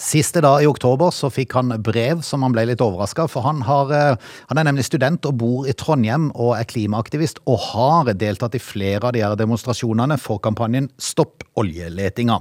Siste 0.00 0.40
da 0.40 0.54
i 0.62 0.68
oktober 0.68 1.12
så 1.12 1.28
fikk 1.28 1.52
han 1.58 1.74
brev 1.84 2.22
som 2.24 2.40
han 2.46 2.54
ble 2.54 2.64
litt 2.70 2.80
overraska, 2.80 3.26
for 3.28 3.44
han, 3.44 3.60
har, 3.68 3.90
eh, 3.92 4.30
han 4.48 4.60
er 4.60 4.64
nemlig 4.70 4.86
student 4.88 5.26
og 5.28 5.36
bor 5.42 5.68
i 5.68 5.74
Trondheim 5.76 6.30
og 6.32 6.54
er 6.56 6.68
klimaaktivist, 6.70 7.42
og 7.44 7.60
har 7.66 8.14
deltatt 8.16 8.56
i 8.56 8.62
flere 8.64 9.10
av 9.10 9.12
de 9.16 9.20
her 9.20 9.36
demonstrasjonene 9.36 10.16
for 10.20 10.40
kampanjen 10.40 10.88
Stopp 10.96 11.44
oljeletinga. 11.60 12.38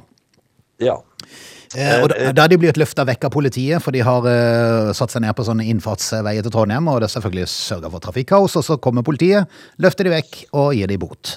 Ja. 0.80 1.02
Eh, 1.76 2.00
og 2.00 2.08
da, 2.14 2.32
da 2.32 2.46
er 2.46 2.54
de 2.54 2.62
blitt 2.64 2.80
løfta 2.80 3.04
vekk 3.06 3.28
av 3.28 3.36
politiet, 3.36 3.84
for 3.84 3.94
de 3.94 4.06
har 4.08 4.32
eh, 4.32 4.94
satt 4.96 5.12
seg 5.12 5.26
ned 5.28 5.36
på 5.36 5.44
sånne 5.46 5.68
innfartsveier 5.74 6.46
til 6.46 6.56
Trondheim, 6.56 6.88
og 6.88 7.04
det 7.04 7.10
er 7.10 7.16
selvfølgelig 7.18 7.52
sørga 7.52 7.92
for 7.92 8.08
trafikkaos, 8.08 8.56
og 8.56 8.66
så 8.66 8.80
kommer 8.80 9.04
politiet, 9.04 9.52
løfter 9.84 10.08
de 10.08 10.16
vekk 10.16 10.42
og 10.56 10.72
gir 10.80 10.90
de 10.90 11.02
bot. 11.04 11.36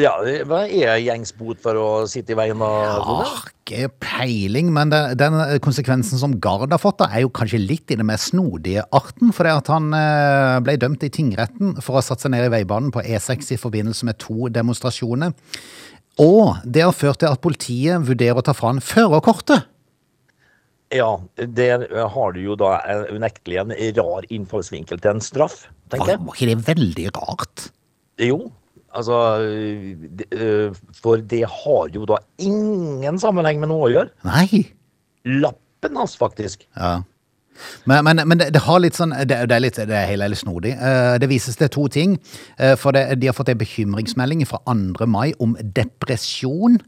Ja. 0.00 0.12
Hva 0.48 0.64
er 0.66 1.00
gjengs 1.02 1.32
bot 1.36 1.60
for 1.62 1.78
å 1.78 1.88
sitte 2.10 2.34
i 2.34 2.38
veien? 2.38 2.60
og... 2.60 3.24
Ja, 3.24 3.30
ikke 3.70 3.90
peiling, 4.02 4.72
men 4.74 4.90
den, 4.90 5.14
den 5.20 5.36
konsekvensen 5.62 6.18
som 6.20 6.36
Gard 6.42 6.72
har 6.74 6.82
fått, 6.82 6.98
da, 7.02 7.10
er 7.12 7.24
jo 7.24 7.32
kanskje 7.34 7.62
litt 7.62 7.92
i 7.92 7.98
den 7.98 8.08
mer 8.08 8.20
snodige 8.20 8.84
arten. 8.96 9.34
For 9.36 9.46
det 9.46 9.56
at 9.60 9.70
han 9.72 9.90
eh, 9.96 10.56
ble 10.66 10.76
dømt 10.80 11.06
i 11.06 11.12
tingretten 11.14 11.76
for 11.78 11.94
å 11.94 12.00
ha 12.00 12.06
satt 12.06 12.24
seg 12.24 12.34
ned 12.34 12.48
i 12.48 12.52
veibanen 12.56 12.90
på 12.94 13.04
E6 13.04 13.54
i 13.54 13.60
forbindelse 13.60 14.08
med 14.08 14.18
to 14.22 14.50
demonstrasjoner. 14.52 15.36
Og 16.20 16.60
det 16.64 16.84
har 16.84 16.96
ført 16.96 17.22
til 17.22 17.30
at 17.30 17.42
politiet 17.42 18.02
vurderer 18.08 18.40
å 18.40 18.44
ta 18.44 18.56
fra 18.56 18.74
han 18.74 18.82
førerkortet. 18.84 19.68
Ja, 20.90 21.20
der 21.38 21.86
har 22.10 22.32
du 22.34 22.40
jo 22.42 22.56
da 22.58 22.80
eh, 22.82 23.04
unektelig 23.14 23.60
en 23.62 23.74
rar 24.00 24.26
innfallsvinkel 24.26 24.98
til 24.98 25.14
en 25.14 25.22
straff, 25.22 25.68
tenker 25.92 26.16
jeg. 26.16 26.24
var 26.26 26.34
ikke 26.34 26.50
det 26.50 26.62
veldig 26.66 27.04
rart? 27.14 27.68
Jo, 28.20 28.48
altså 28.96 29.18
eh, 29.44 30.80
For 31.02 31.22
det 31.32 31.44
har 31.48 31.90
jo 31.94 32.06
da 32.08 32.20
ingen 32.42 33.20
sammenheng 33.22 33.60
med 33.62 33.70
noe 33.72 33.88
å 33.88 33.92
gjøre. 33.92 34.12
Nei. 34.26 34.64
Lappen 35.28 35.98
hans, 36.00 36.16
faktisk. 36.20 36.66
Ja. 36.76 37.00
Men, 37.86 38.04
men, 38.04 38.22
men 38.28 38.38
det, 38.38 38.50
det 38.54 38.62
har 38.66 38.80
litt 38.82 38.96
sånn 38.98 39.10
Det, 39.24 39.38
det 39.48 39.56
er 39.56 39.60
litt, 39.64 39.76
det 39.88 39.96
er 39.96 40.08
hele 40.10 40.28
litt 40.32 40.40
snodig. 40.42 40.74
Eh, 40.76 41.18
Det 41.22 41.28
vises 41.30 41.56
til 41.56 41.68
to 41.68 41.88
ting. 41.88 42.18
Eh, 42.58 42.76
For 42.80 42.92
det, 42.96 43.06
de 43.20 43.26
har 43.30 43.34
fått 43.36 43.48
en 43.52 43.58
bekymringsmelding 43.60 44.44
fra 44.48 44.60
2. 44.68 45.06
mai 45.10 45.32
om 45.40 45.56
depresjon. 45.60 46.78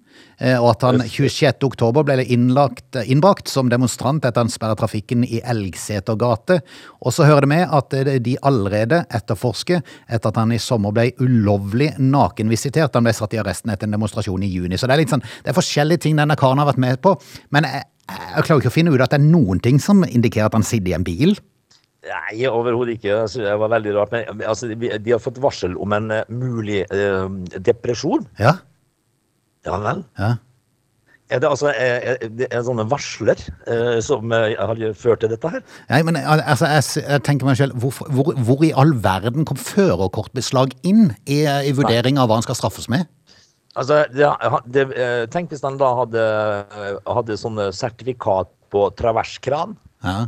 eh, 0.40 0.56
Og 0.60 0.70
at 0.70 0.82
han 0.86 1.00
26. 1.08 1.64
oktober 1.66 2.04
ble 2.04 2.24
innlagt, 2.24 2.96
innbrakt 3.06 3.48
som 3.48 3.68
demonstrant 3.72 4.24
etter 4.24 4.40
han 4.44 4.50
sperra 4.52 4.76
trafikken 4.78 5.24
i 5.24 5.40
Elgseter 5.44 6.16
gate. 6.20 6.60
Og 7.02 7.12
så 7.12 7.24
hører 7.28 7.46
det 7.46 7.52
med 7.52 7.68
at 7.72 7.96
de 8.24 8.36
allerede 8.42 9.04
etterforsker 9.10 9.82
etter 10.08 10.28
at 10.32 10.36
han 10.40 10.52
i 10.52 10.58
sommer 10.62 10.92
ble 10.94 11.10
ulovlig 11.20 11.92
nakenvisitert. 11.98 12.94
Han 12.94 13.04
ble 13.08 13.14
satt 13.16 13.34
i 13.36 13.40
arresten 13.42 13.72
etter 13.72 13.88
en 13.88 13.96
demonstrasjon 13.96 14.42
i 14.44 14.50
juni. 14.52 14.78
Så 14.78 14.86
det 14.88 14.96
er 14.96 15.02
litt 15.04 15.12
sånn, 15.14 15.24
det 15.44 15.52
er 15.52 15.58
forskjellige 15.58 16.04
ting 16.06 16.16
denne 16.20 16.36
karen 16.38 16.58
har 16.62 16.68
vært 16.70 16.82
med 16.82 17.00
på. 17.04 17.16
Men 17.54 17.66
jeg, 17.68 17.84
jeg 18.10 18.44
klarer 18.46 18.60
ikke 18.62 18.72
å 18.72 18.74
finne 18.74 18.92
ut 18.92 19.00
at 19.04 19.12
det 19.14 19.20
er 19.20 19.26
noen 19.30 19.60
ting 19.62 19.78
som 19.82 20.02
indikerer 20.04 20.50
at 20.50 20.56
han 20.58 20.66
sitter 20.66 20.92
i 20.92 20.96
en 20.98 21.06
bil. 21.06 21.36
Nei, 22.02 22.40
overhodet 22.50 22.96
ikke. 22.98 23.20
Det 23.30 23.52
var 23.62 23.70
veldig 23.76 23.92
rart. 23.94 24.14
Men 24.14 24.40
altså, 24.50 24.72
de 24.74 25.12
har 25.12 25.20
fått 25.22 25.38
varsel 25.42 25.76
om 25.78 25.92
en 25.94 26.10
eh, 26.10 26.24
mulig 26.34 26.80
eh, 26.90 27.28
depresjon. 27.62 28.26
Ja, 28.42 28.56
Ja 29.62 29.76
vel. 29.78 30.02
ja. 30.18 30.32
Er 31.32 31.38
det 31.40 31.48
altså 31.48 31.70
er, 31.70 32.02
er, 32.12 32.40
er 32.50 32.64
sånne 32.66 32.84
varsler 32.90 33.38
eh, 33.70 34.00
som 34.04 34.34
eh, 34.36 34.52
har 34.58 34.80
ført 34.98 35.22
til 35.22 35.30
dette 35.32 35.48
her? 35.48 35.62
Nei, 35.88 36.02
men 36.04 36.18
altså, 36.18 36.66
jeg, 36.68 37.06
jeg 37.06 37.22
tenker 37.24 37.48
meg 37.48 37.56
selv, 37.56 37.78
hvor, 37.80 37.94
hvor, 38.12 38.34
hvor 38.36 38.64
i 38.66 38.72
all 38.76 38.92
verden 39.00 39.46
kom 39.48 39.56
førerkortbeslag 39.56 40.74
inn 40.84 41.14
i, 41.24 41.38
i 41.46 41.72
vurdering 41.78 42.18
av 42.20 42.28
hva 42.28 42.36
han 42.40 42.44
skal 42.44 42.58
straffes 42.58 42.90
med? 42.92 43.06
Altså, 43.76 44.02
det, 44.12 44.28
det, 44.74 44.82
eh, 45.00 45.26
Tenk 45.32 45.48
hvis 45.52 45.62
han 45.64 45.78
da 45.80 45.92
hadde, 46.02 46.22
eh, 46.76 46.96
hadde 47.08 47.38
sånne 47.40 47.70
sertifikat 47.72 48.50
på 48.72 48.86
traverskran. 48.98 49.76
Ja, 50.04 50.26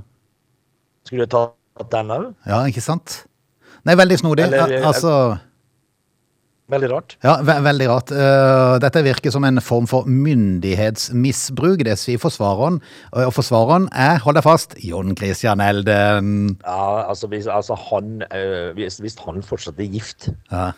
Skulle 1.05 1.27
du 1.27 1.35
tatt 1.37 1.91
den 1.93 2.09
òg? 2.15 2.31
ja 2.49 2.63
ikke 2.71 2.81
sant? 2.85 3.25
Nei, 3.85 3.95
veldig 4.01 4.17
snodig. 4.23 4.47
Eller- 4.47 4.63
Al- 4.81 4.87
altså, 4.93 5.17
Veldig 6.73 6.89
rart. 6.89 7.17
Ja, 7.21 7.35
ve 7.45 7.53
veldig 7.61 7.87
rart. 7.91 8.11
Uh, 8.11 8.79
dette 8.81 9.03
virker 9.05 9.31
som 9.31 9.45
en 9.45 9.61
form 9.61 9.85
for 9.87 10.07
myndighetsmisbruk, 10.09 11.83
det 11.85 11.99
sier 12.01 12.17
forsvareren. 12.23 12.79
Og 13.13 13.33
forsvareren 13.37 13.91
er, 13.93 14.17
hold 14.25 14.39
deg 14.39 14.47
fast, 14.47 14.73
Jon 14.81 15.13
Christian 15.19 15.61
Elden. 15.61 16.57
Ja, 16.65 17.05
altså 17.11 17.29
hvis, 17.29 17.47
altså 17.53 17.77
han, 17.91 18.23
uh, 18.33 18.73
hvis, 18.79 18.97
hvis 19.05 19.19
han 19.27 19.43
fortsatt 19.45 19.79
er 19.79 19.91
gift 19.93 20.31
Ja. 20.51 20.71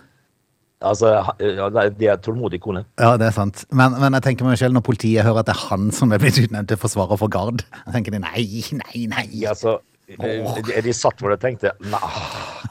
Altså, 0.85 1.09
ja, 1.41 1.69
det 1.73 1.83
er- 1.83 1.91
det 1.97 2.09
er 2.12 2.17
tålmodig 2.21 2.61
kone. 2.61 2.85
Ja, 3.01 3.17
det 3.17 3.27
er 3.29 3.33
sant. 3.33 3.65
Men, 3.73 3.93
men 4.01 4.12
jeg 4.12 4.23
tenker 4.27 4.45
meg 4.45 4.59
selv 4.61 4.75
når 4.77 4.83
politiet 4.85 5.25
hører 5.25 5.41
at 5.41 5.47
det 5.49 5.55
er 5.57 5.62
han 5.71 5.91
som 5.91 6.12
er 6.12 6.19
blitt 6.21 6.37
utnevnt 6.43 6.69
til 6.69 6.77
forsvarer 6.77 7.17
for 7.19 7.29
Gard, 7.33 7.62
jeg 7.87 7.93
tenker 7.97 8.12
de 8.12 8.19
nei, 8.21 8.45
nei, 8.77 9.07
nei. 9.09 9.27
Altså, 9.49 9.79
eh, 10.09 10.45
de, 10.69 10.83
de 10.85 10.93
satt 10.93 11.17
hvor 11.23 11.33
de 11.33 11.39
tenkte 11.41 11.73
Nei, 11.81 12.03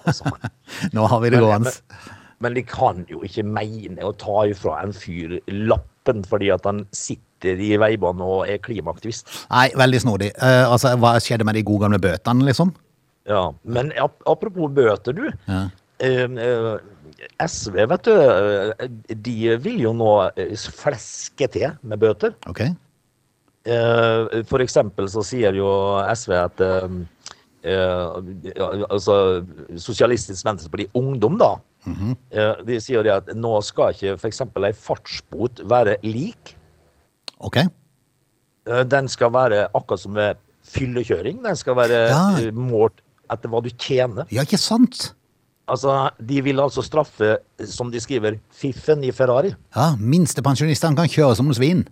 altså. 0.05 0.29
Nå 0.95 1.07
har 1.09 1.19
vi 1.23 1.31
det 1.33 1.39
Men, 1.41 1.47
gående. 1.47 1.73
men 2.45 2.53
de 2.53 2.63
kan 2.69 3.05
jo 3.09 3.23
ikke 3.25 3.43
mene 3.47 4.05
å 4.05 4.13
ta 4.21 4.45
ifra 4.51 4.83
en 4.83 4.93
fyr 4.93 5.39
lappen 5.49 6.21
fordi 6.29 6.51
at 6.53 6.65
han 6.69 6.83
sitter 6.93 7.57
i 7.61 7.71
veibanen 7.81 8.21
og 8.21 8.45
er 8.49 8.59
klimaaktivist. 8.61 9.27
Nei, 9.49 9.71
veldig 9.75 9.99
snodig. 10.05 10.29
Uh, 10.37 10.69
altså, 10.71 10.93
hva 11.01 11.15
skjedde 11.21 11.45
med 11.45 11.57
de 11.57 11.63
gode 11.65 11.87
gamle 11.87 11.99
bøtene, 12.01 12.45
liksom? 12.45 12.71
Ja, 13.25 13.47
Men 13.65 13.89
ap 13.97 14.21
apropos 14.29 14.69
bøter, 14.77 15.13
du. 15.17 15.25
Ja. 15.49 15.63
Eh, 15.99 16.25
eh, 16.27 16.77
SV, 17.39 17.77
vet 17.87 18.03
du, 18.03 18.11
eh, 18.11 18.87
de 19.15 19.35
vil 19.63 19.79
jo 19.85 19.93
nå 19.95 20.09
eh, 20.35 20.51
fleske 20.75 21.47
til 21.53 21.71
med 21.87 21.99
bøter. 22.01 22.33
Ok. 22.51 22.61
Eh, 23.65 24.43
For 24.49 24.59
eksempel 24.61 25.07
så 25.09 25.23
sier 25.25 25.55
jo 25.57 25.69
SV 26.11 26.33
at 26.37 26.61
altså 27.65 29.15
Sosialistisk 29.81 30.45
Venstreparti 30.45 30.85
Ungdom, 30.99 31.37
da. 31.39 31.53
eh, 32.31 32.53
De 32.67 32.79
sier 32.81 33.03
det 33.05 33.13
at 33.15 33.31
nå 33.35 33.55
skal 33.65 33.93
ikke 33.95 34.17
f.eks. 34.19 34.41
ei 34.61 34.73
fartsbot 34.73 35.63
være 35.69 35.97
lik. 36.03 36.55
Ok. 37.39 37.57
Eh, 38.67 38.83
Den 38.83 39.07
skal 39.07 39.31
være 39.33 39.67
akkurat 39.73 39.99
som 40.03 40.13
med 40.13 40.37
fyllekjøring. 40.65 41.41
Den 41.43 41.55
skal 41.55 41.75
være 41.75 41.99
Ja. 42.09 42.51
målt 42.51 43.01
etter 43.31 43.49
hva 43.49 43.61
du 43.63 43.69
tjener. 43.69 44.25
Ja, 44.29 44.41
ikke 44.45 44.57
sant? 44.61 45.13
Altså, 45.67 46.11
De 46.21 46.41
vil 46.45 46.59
altså 46.61 46.83
straffe, 46.85 47.37
som 47.65 47.89
de 47.91 47.99
skriver, 47.99 48.37
fiffen 48.53 49.03
i 49.03 49.11
Ferrari. 49.11 49.55
Ja, 49.75 49.95
Minstepensjonistene 49.97 50.95
kan 50.95 51.07
kjøre 51.09 51.35
som 51.39 51.47
noen 51.49 51.57
svin. 51.57 51.85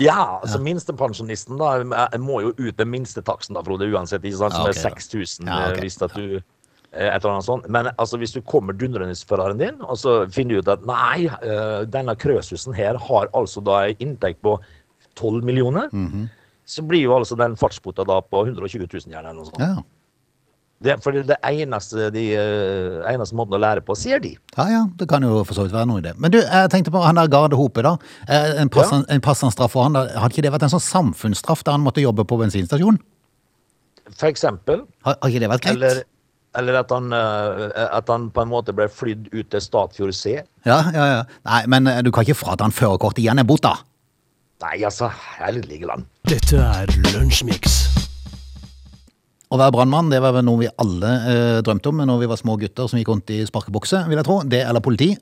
Ja, 0.00 0.38
altså 0.40 0.56
minstepensjonisten 0.64 1.58
da 1.60 1.74
må 2.22 2.38
jo 2.40 2.52
ut 2.56 2.78
med 2.78 2.88
minstetaksten 2.88 3.52
da, 3.58 3.60
Frode, 3.66 3.84
uansett. 3.92 4.22
ikke 4.24 4.38
sant, 4.38 4.54
Som 4.54 4.64
Ja, 4.64 4.70
ok, 4.70 4.76
er 4.78 4.82
da. 4.82 4.94
6000 4.94 5.46
Ja, 5.50 5.58
ok. 5.70 5.76
eh, 5.76 5.80
hvis 5.82 5.98
at 6.06 6.14
du 6.14 6.36
eh, 6.36 7.06
et 7.10 7.18
eller 7.24 7.34
annet 7.34 7.44
sånt. 7.44 7.68
Men 7.68 7.90
altså, 7.98 8.16
hvis 8.18 8.32
du 8.32 8.40
kommer 8.40 8.72
dundrende 8.72 9.12
i 9.12 9.26
Ferrarien 9.28 9.58
din, 9.58 9.80
og 9.82 9.98
så 9.98 10.14
finner 10.32 10.54
du 10.54 10.58
ut 10.62 10.68
at 10.72 10.86
nei, 10.86 11.26
eh, 11.26 11.84
denne 11.84 12.14
krøsusen 12.16 12.74
her 12.74 12.96
har 12.96 13.28
altså 13.34 13.60
da 13.62 13.82
en 13.90 13.96
inntekt 14.06 14.40
på 14.42 14.56
12 15.16 15.44
millioner, 15.44 15.90
Mhm. 15.92 16.30
så 16.64 16.82
blir 16.86 17.02
jo 17.02 17.12
altså 17.18 17.36
den 17.36 17.56
fartsbota 17.56 18.04
da 18.06 18.20
på 18.22 18.46
120 18.46 18.86
000 18.86 19.12
gjerne, 19.12 19.28
eller 19.28 19.34
noe 19.34 19.50
sånt. 19.50 19.58
Ja. 19.58 19.82
Det, 20.80 20.94
for 21.04 21.12
det 21.12 21.20
er 21.26 21.28
det 21.28 21.36
eneste, 21.60 22.06
de, 22.14 22.22
eh, 22.40 23.02
eneste 23.12 23.36
måten 23.36 23.52
å 23.52 23.60
lære 23.60 23.82
på, 23.84 23.92
sier 24.00 24.18
de. 24.24 24.30
ja, 24.56 24.64
ja, 24.72 24.78
det 24.96 25.06
kan 25.10 25.20
jo 25.22 25.42
for 25.44 25.52
så 25.58 25.66
vidt 25.66 25.74
være 25.76 25.86
noe 25.90 26.00
i 26.00 26.04
det. 26.06 26.14
Men 26.16 26.32
du, 26.32 26.38
jeg 26.40 26.70
tenkte 26.72 26.90
på 26.94 27.02
han 27.04 27.18
der 27.20 27.28
Garde 27.28 27.56
Hope, 27.58 27.82
da. 27.84 27.98
Eh, 28.26 28.54
En 28.62 28.70
passende, 28.72 29.04
en 29.12 29.20
passende 29.20 29.52
straff 29.52 29.72
for 29.76 29.82
han. 29.84 29.92
da. 29.92 30.06
Hadde 30.16 30.32
ikke 30.32 30.46
det 30.46 30.52
vært 30.54 30.64
en 30.64 30.72
sånn 30.72 30.80
samfunnsstraff 30.86 31.64
der 31.68 31.76
han 31.76 31.84
måtte 31.84 32.00
jobbe 32.00 32.24
på 32.24 32.38
bensinstasjon? 32.40 32.96
For 34.16 34.26
eksempel, 34.32 34.86
Har, 35.04 35.18
har 35.20 35.28
ikke 35.28 35.40
det 35.44 35.50
vært 35.52 35.66
greit? 35.68 35.76
eller, 35.76 36.00
eller 36.56 36.80
at, 36.80 36.90
han, 36.96 37.12
eh, 37.12 37.84
at 38.00 38.08
han 38.08 38.30
på 38.32 38.40
en 38.42 38.48
måte 38.48 38.72
ble 38.72 38.88
flydd 38.88 39.28
ut 39.36 39.50
til 39.52 39.60
Statfjord 39.60 40.16
C. 40.16 40.38
Ja, 40.64 40.80
ja, 40.96 41.06
ja. 41.12 41.20
Nei, 41.44 41.60
men 41.76 41.92
du 42.04 42.10
kan 42.10 42.24
ikke 42.24 42.40
frata 42.40 42.64
han 42.64 42.72
førerkortet 42.72 43.20
igjen 43.26 43.38
en 43.38 43.46
bot, 43.46 43.60
da. 43.68 43.76
Nei, 44.64 44.78
altså, 44.84 45.12
herlige 45.38 45.84
land. 45.92 46.08
Dette 46.28 46.56
er 46.56 46.88
Lunsjmix. 47.12 47.89
Å 49.50 49.58
være 49.58 49.74
brannmann, 49.74 50.12
det 50.12 50.20
var 50.22 50.36
vel 50.36 50.44
noe 50.46 50.60
vi 50.60 50.68
alle 50.78 51.08
eh, 51.26 51.56
drømte 51.66 51.90
om 51.90 52.04
når 52.06 52.20
vi 52.20 52.28
var 52.30 52.38
små 52.38 52.54
gutter 52.60 52.86
som 52.86 53.00
gikk 53.00 53.08
rundt 53.10 53.32
i 53.34 53.40
sparkebukse, 53.48 54.04
vil 54.06 54.20
jeg 54.20 54.26
tro. 54.28 54.36
Det 54.46 54.60
eller 54.62 54.84
politi. 54.84 55.16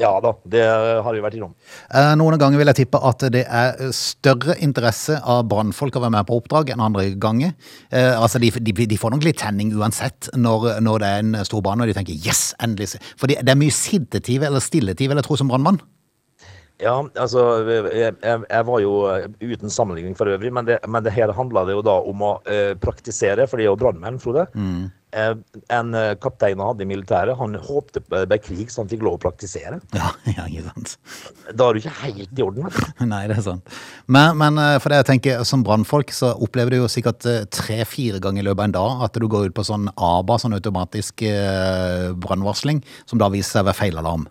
Ja 0.00 0.14
da, 0.24 0.30
det 0.48 0.62
har 0.64 1.12
vi 1.12 1.20
vært 1.20 1.36
innom. 1.36 1.52
Eh, 1.92 2.14
Noen 2.16 2.38
ganger 2.40 2.56
vil 2.56 2.70
jeg 2.70 2.78
tippe 2.78 3.02
at 3.04 3.26
det 3.34 3.42
er 3.44 3.92
større 3.92 4.56
interesse 4.64 5.18
av 5.20 5.44
brannfolk 5.50 5.98
å 5.98 6.04
være 6.06 6.14
med 6.16 6.28
på 6.30 6.40
oppdrag 6.40 6.72
enn 6.72 6.80
andre 6.86 7.10
ganger. 7.20 7.52
Eh, 7.92 8.14
altså 8.14 8.40
de, 8.40 8.48
de, 8.64 8.72
de 8.72 9.00
får 9.02 9.12
nok 9.12 9.28
litt 9.28 9.42
tenning 9.42 9.74
uansett 9.76 10.30
når, 10.40 10.78
når 10.80 11.04
det 11.04 11.10
er 11.12 11.24
en 11.26 11.40
stor 11.44 11.60
brann 11.66 11.84
og 11.84 11.90
de 11.90 11.98
tenker 12.00 12.16
yes, 12.16 12.54
endelig. 12.64 12.94
For 13.20 13.28
det 13.28 13.42
er 13.44 13.60
mye 13.60 13.76
sittetid, 13.76 14.46
eller 14.48 14.64
stilletid, 14.64 15.10
vil 15.10 15.20
jeg 15.20 15.28
tro, 15.28 15.36
som 15.36 15.52
brannmann. 15.52 15.82
Ja, 16.80 16.94
altså, 17.20 17.44
jeg, 17.68 18.14
jeg, 18.22 18.62
var 18.66 18.80
jo 18.80 18.94
eh, 19.12 19.26
uten 19.42 19.72
sammenligning 19.72 20.16
for 20.16 20.30
øvrig, 20.32 20.52
men 20.54 20.68
det, 20.68 20.78
men 20.88 21.04
det 21.04 21.12
her 21.12 21.32
handla 21.36 21.66
det 21.68 21.76
jo 21.76 21.84
da 21.84 21.98
om 22.08 22.24
å 22.24 22.32
eh, 22.48 22.72
praktisere, 22.80 23.46
for 23.50 23.60
det 23.60 23.66
er 23.66 23.72
jo 23.72 23.80
brannmenn, 23.80 24.20
Frode. 24.22 24.46
Eh, 25.10 25.32
en 25.74 25.94
eh, 25.94 26.12
kaptein 26.22 26.60
han 26.60 26.70
hadde 26.70 26.84
i 26.84 26.88
militæret, 26.88 27.34
han 27.36 27.56
håpte 27.58 28.02
på 28.04 28.14
det 28.14 28.28
ble 28.30 28.38
krig, 28.42 28.70
så 28.70 28.84
han 28.84 28.90
fikk 28.92 29.02
lov 29.02 29.18
å 29.18 29.22
praktisere. 29.24 29.80
Ja, 29.96 30.12
ja, 30.36 30.46
ikke 30.46 30.70
sant. 30.70 30.96
Da 31.50 31.66
er 31.66 31.76
du 31.76 31.82
ikke 31.82 31.94
helt 32.04 32.42
i 32.42 32.46
orden. 32.46 32.70
Nei, 33.12 33.24
det 33.30 33.40
er 33.40 33.46
sant. 33.50 33.78
Men, 34.06 34.38
men 34.40 34.60
eh, 34.62 34.78
for 34.80 34.92
det 34.92 35.02
jeg 35.02 35.10
tenker, 35.12 35.44
som 35.48 35.66
brannfolk 35.66 36.14
så 36.14 36.32
opplever 36.38 36.76
du 36.76 36.84
jo 36.84 36.90
sikkert 36.92 37.26
tre-fire 37.52 38.22
ganger 38.22 38.44
i 38.44 38.48
løpet 38.48 38.62
av 38.62 38.68
en 38.70 38.76
dag 38.78 39.06
at 39.08 39.20
du 39.20 39.26
går 39.30 39.50
ut 39.50 39.56
på 39.56 39.66
sånn 39.66 39.90
ABA, 39.96 40.38
sånn 40.40 40.56
automatisk 40.56 41.26
eh, 41.26 42.10
brannvarsling, 42.14 42.84
som 43.10 43.20
da 43.20 43.32
viser 43.32 43.58
seg 43.58 43.66
å 43.66 43.72
være 43.72 43.82
feilalarm. 43.82 44.30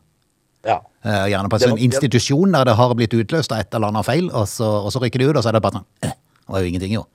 Ja. 0.68 0.82
Eh, 1.06 1.30
gjerne 1.32 1.48
på 1.50 1.56
en 1.56 1.70
sånn 1.70 1.80
institusjon 1.86 2.52
der 2.52 2.66
det 2.68 2.76
har 2.76 2.92
blitt 3.00 3.14
utløst 3.16 3.54
av 3.56 3.62
et 3.64 3.74
eller 3.74 3.94
annet 3.94 4.06
feil, 4.08 4.28
og 4.36 4.48
så, 4.52 4.68
og 4.84 4.92
så 4.92 5.00
rykker 5.04 5.22
det 5.24 5.30
ut, 5.32 5.38
og 5.40 5.44
så 5.46 5.54
er 5.54 5.56
det 5.60 5.64
bare 5.64 5.80
sånn 5.80 5.88
eh, 6.04 6.12
Det 6.18 6.52
var 6.56 6.66
jo 6.66 6.68
ingenting, 6.74 6.94
jo. 6.98 7.06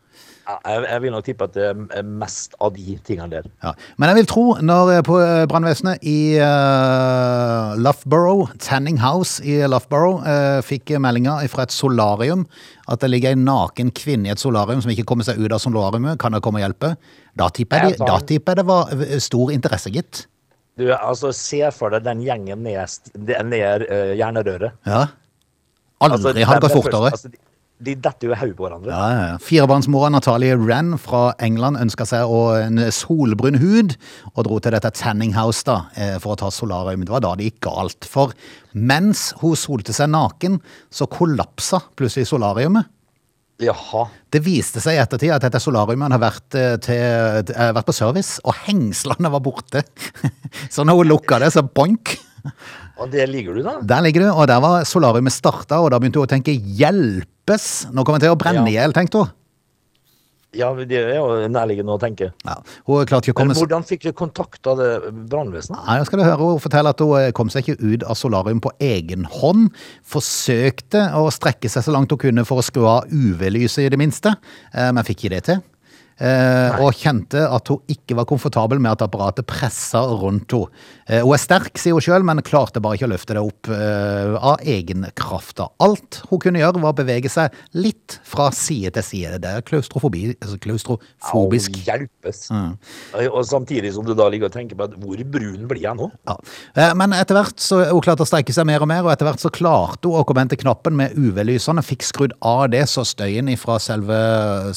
Ja, 0.44 0.58
Jeg, 0.68 0.82
jeg 0.90 1.00
vil 1.02 1.12
nok 1.14 1.24
tippe 1.24 1.46
at 1.48 1.54
det 1.56 1.62
er 1.72 2.02
mest 2.04 2.52
av 2.60 2.74
de 2.76 2.98
tingene 3.04 3.30
der. 3.32 3.46
Ja. 3.64 3.70
Men 3.96 4.10
jeg 4.12 4.18
vil 4.18 4.26
tro, 4.28 4.42
når 4.60 4.90
eh, 4.98 5.02
på 5.06 5.16
brannvesenet 5.48 6.02
i 6.04 6.36
uh, 6.36 7.72
Loughborough, 7.80 8.50
Tanning 8.60 8.98
House 9.00 9.40
i 9.44 9.56
Loughborough, 9.68 10.20
uh, 10.24 10.60
fikk 10.64 10.92
meldinga 11.00 11.38
fra 11.52 11.64
et 11.64 11.72
solarium 11.72 12.44
at 12.88 13.00
det 13.00 13.08
ligger 13.12 13.32
en 13.32 13.44
naken 13.48 13.92
kvinne 13.96 14.28
i 14.28 14.34
et 14.34 14.40
solarium 14.42 14.82
som 14.84 14.92
ikke 14.92 15.06
kommer 15.08 15.24
seg 15.24 15.40
ut 15.40 15.52
av 15.52 15.62
solariumet, 15.64 16.18
kan 16.20 16.36
det 16.36 16.42
komme 16.44 16.60
og 16.60 16.66
hjelpe? 16.66 16.94
Da 17.40 17.48
tipper 17.48 17.80
jeg, 17.80 17.94
Jeg 17.94 17.98
de, 17.98 18.04
tar- 18.04 18.12
da 18.12 18.28
tipper 18.28 18.52
jeg 18.52 18.60
det 18.60 18.68
var 18.68 19.18
stor 19.24 19.52
interesse, 19.56 19.92
gitt. 19.96 20.26
Du, 20.78 20.88
altså, 20.90 21.30
Se 21.36 21.62
for 21.74 21.94
deg 21.94 22.04
den 22.06 22.22
gjengen 22.24 22.64
ned, 22.66 23.10
ned 23.14 23.86
uh, 23.86 24.12
jernrøret. 24.18 24.78
Ja. 24.88 25.06
Aldri 26.02 26.34
Altså, 26.34 26.46
har 26.48 26.60
det 26.60 26.68
gått 26.68 26.78
fortere. 26.82 27.10
Altså, 27.14 27.30
de, 27.30 27.38
de 27.84 27.94
detter 27.98 28.28
jo 28.28 28.34
i 28.34 28.38
hodet 28.38 28.56
på 28.58 28.66
hverandre. 28.66 28.90
Ja, 28.90 29.04
ja, 29.10 29.22
ja. 29.32 29.36
Firebarnsmora 29.42 30.10
Natalie 30.14 30.56
Wren 30.58 30.94
fra 31.00 31.22
England 31.42 31.78
ønska 31.80 32.06
seg 32.08 32.30
en 32.58 32.82
solbrun 32.94 33.58
hud, 33.62 33.94
og 34.34 34.46
dro 34.48 34.58
til 34.62 34.74
dette 34.74 34.92
Tanning 34.98 35.34
House 35.36 35.66
da, 35.66 35.84
eh, 35.94 36.16
for 36.22 36.34
å 36.34 36.40
ta 36.42 36.50
solarium. 36.54 37.06
Det 37.06 37.14
var 37.14 37.24
da 37.24 37.34
det 37.38 37.48
gikk 37.50 37.62
galt. 37.68 38.08
For 38.10 38.34
mens 38.74 39.32
hun 39.42 39.58
solte 39.58 39.94
seg 39.96 40.10
naken, 40.14 40.60
så 40.90 41.08
kollapsa 41.10 41.82
plutselig 41.98 42.30
solariumet. 42.30 42.90
Jaha. 43.62 44.08
Det 44.34 44.40
viste 44.42 44.80
seg 44.82 44.96
i 44.96 45.00
ettertid 45.02 45.30
at 45.30 45.44
dette 45.46 45.60
solariumet 45.62 46.10
hadde 46.10 46.22
vært, 46.24 46.46
til, 46.50 46.78
til, 46.82 47.54
eh, 47.54 47.70
vært 47.76 47.86
på 47.86 47.94
service, 47.94 48.40
og 48.42 48.56
hengslene 48.66 49.30
var 49.30 49.42
borte. 49.44 49.84
Så 50.74 50.82
når 50.86 51.00
hun 51.02 51.10
lukka 51.12 51.38
det, 51.42 51.52
så 51.54 51.62
bonk. 51.62 52.16
Og 52.98 53.10
der 53.12 53.30
ligger 53.30 53.54
du, 53.56 53.62
da. 53.64 53.76
Der 53.94 54.02
ligger 54.04 54.26
du, 54.26 54.28
og 54.32 54.48
der 54.50 54.60
var 54.62 54.84
solariumet 54.88 55.32
starta, 55.34 55.78
og 55.82 55.90
da 55.94 55.98
begynte 56.02 56.20
hun 56.20 56.26
å 56.28 56.32
tenke 56.34 56.54
'hjelpes'! 56.54 57.86
Nå 57.94 58.04
kommer 58.04 58.18
jeg 58.20 58.26
til 58.28 58.34
å 58.34 58.38
brenne 58.42 58.66
i 58.68 58.74
Ja. 58.74 58.82
hjel, 58.84 58.92
tenkte 58.94 59.22
hun. 59.22 59.32
Ja, 60.58 60.70
det 60.74 61.00
er 61.00 61.18
jo 61.18 61.48
nærliggende 61.50 61.96
å 61.96 62.00
tenke. 62.00 62.30
Ja, 62.46 62.56
komme 63.34 63.56
hvordan 63.56 63.84
fikk 63.86 64.06
du 64.06 64.12
kontakt 64.16 64.66
av 64.70 64.80
brannvesenet? 65.30 65.80
Nei, 65.86 65.98
nå 66.00 66.08
skal 66.08 66.20
du 66.20 66.26
høre 66.26 66.40
Hun 66.54 66.62
fortelle 66.62 66.94
at 66.94 67.02
hun 67.02 67.14
eh, 67.18 67.30
kom 67.36 67.52
seg 67.52 67.66
ikke 67.66 67.92
ut 67.94 68.06
av 68.06 68.18
solarium 68.18 68.62
på 68.64 68.72
egen 68.84 69.28
hånd. 69.40 69.70
Forsøkte 70.06 71.08
å 71.18 71.28
strekke 71.34 71.70
seg 71.72 71.86
så 71.86 71.94
langt 71.94 72.12
hun 72.14 72.20
kunne 72.20 72.46
for 72.48 72.62
å 72.62 72.66
skru 72.66 72.86
av 72.90 73.12
UV-lyset 73.12 73.86
i 73.86 73.92
det 73.92 74.00
minste, 74.00 74.36
eh, 74.72 74.90
men 74.94 75.06
fikk 75.06 75.24
ikke 75.24 75.36
det 75.36 75.46
til. 75.50 75.64
Eh, 76.14 76.76
og 76.78 76.94
kjente 76.94 77.40
at 77.42 77.70
hun 77.72 77.80
ikke 77.90 78.14
var 78.14 78.26
komfortabel 78.30 78.78
med 78.78 78.92
at 78.92 79.02
apparatet 79.08 79.48
pressa 79.50 80.04
rundt 80.06 80.54
henne. 80.54 80.70
Eh, 81.08 81.20
hun 81.24 81.34
er 81.34 81.40
sterk, 81.42 81.74
sier 81.80 81.96
hun 81.96 82.04
sjøl, 82.04 82.22
men 82.26 82.42
klarte 82.46 82.80
bare 82.82 82.96
ikke 82.96 83.08
å 83.08 83.12
løfte 83.12 83.34
det 83.36 83.42
opp 83.42 83.70
eh, 83.74 84.36
av 84.38 84.62
egen 84.62 85.04
kraft. 85.18 85.58
Alt 85.82 86.20
hun 86.30 86.40
kunne 86.40 86.62
gjøre, 86.62 86.80
var 86.84 86.94
å 86.94 86.98
bevege 87.00 87.30
seg 87.32 87.54
litt 87.76 88.18
fra 88.24 88.50
side 88.54 88.94
til 88.94 89.06
side. 89.06 89.40
Det 89.42 89.50
er 89.58 89.66
klaustrofobi, 89.66 90.22
altså 90.38 90.60
klaustrofobisk. 90.62 91.80
Au, 91.80 91.84
hjelpes. 91.90 92.44
Og 93.26 93.42
samtidig 93.48 93.92
som 93.96 94.06
du 94.06 94.14
da 94.16 94.28
ligger 94.30 94.48
og 94.48 94.54
tenker 94.54 94.78
på 94.78 94.86
at 94.86 94.94
hvor 95.00 95.26
brun 95.34 95.66
blir 95.70 95.82
jeg 95.82 95.98
nå? 95.98 96.08
Ja. 96.30 96.38
Eh, 96.78 96.94
Men 96.94 97.16
etter 97.18 97.40
hvert 97.40 97.58
så 97.62 97.82
hun 97.90 98.04
klarte 98.04 98.24
å 98.24 98.30
strekke 98.30 98.54
seg 98.54 98.68
mer 98.70 98.86
og 98.86 98.90
mer, 98.90 99.02
og 99.02 99.12
etter 99.12 99.28
hvert 99.28 99.42
så 99.42 99.52
klarte 99.52 100.08
hun 100.08 100.22
å 100.22 100.24
komme 100.28 100.46
inn 100.46 100.54
til 100.54 100.62
knappen 100.62 100.94
med 101.02 101.18
UV-lysene, 101.18 101.82
fikk 101.84 102.06
skrudd 102.06 102.38
av 102.44 102.68
det 102.72 102.86
så 102.92 103.02
støyen 103.08 103.50
fra 103.58 103.80
selve, 103.82 104.16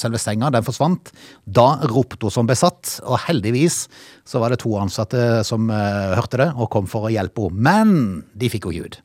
selve 0.02 0.20
senga 0.22 0.50
den 0.54 0.66
forsvant. 0.66 1.14
Da 1.46 1.68
ropte 1.90 2.28
hun 2.28 2.34
som 2.34 2.50
besatt, 2.50 2.98
og 3.06 3.20
heldigvis 3.28 3.86
så 4.28 4.42
var 4.44 4.54
det 4.54 4.62
to 4.64 4.74
ansatte 4.80 5.44
som 5.48 5.70
eh, 5.72 6.14
hørte 6.18 6.42
det 6.42 6.50
og 6.56 6.72
kom 6.74 6.90
for 6.90 7.08
å 7.08 7.14
hjelpe 7.14 7.48
henne. 7.48 7.64
Men 7.68 7.98
de 8.38 8.52
fikk 8.52 8.70
henne 8.70 8.78
ikke 8.78 8.98
ut. 8.98 9.02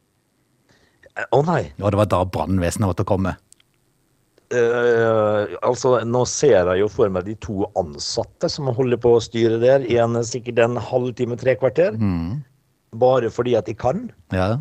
Å 1.37 1.43
nei. 1.45 1.63
Og 1.83 1.93
det 1.93 2.01
var 2.01 2.11
da 2.11 2.23
brannvesenet 2.25 2.89
måtte 2.89 3.09
komme. 3.09 3.37
Uh, 4.53 5.49
altså, 5.65 5.95
nå 6.05 6.27
ser 6.29 6.59
jeg 6.59 6.83
jo 6.83 6.89
for 6.93 7.13
meg 7.13 7.25
de 7.25 7.35
to 7.41 7.65
ansatte 7.81 8.51
som 8.53 8.69
holder 8.77 9.01
på 9.01 9.15
å 9.17 9.23
styre 9.25 9.57
der 9.63 9.87
i 9.89 9.97
en, 10.01 10.19
sikkert 10.29 10.61
en 10.61 10.77
halvtime, 10.77 11.39
tre 11.41 11.55
kvarter. 11.61 11.97
Bare 13.01 13.31
fordi 13.33 13.57
at 13.57 13.71
de 13.71 13.77
kan, 13.77 14.11
Ja, 14.37 14.59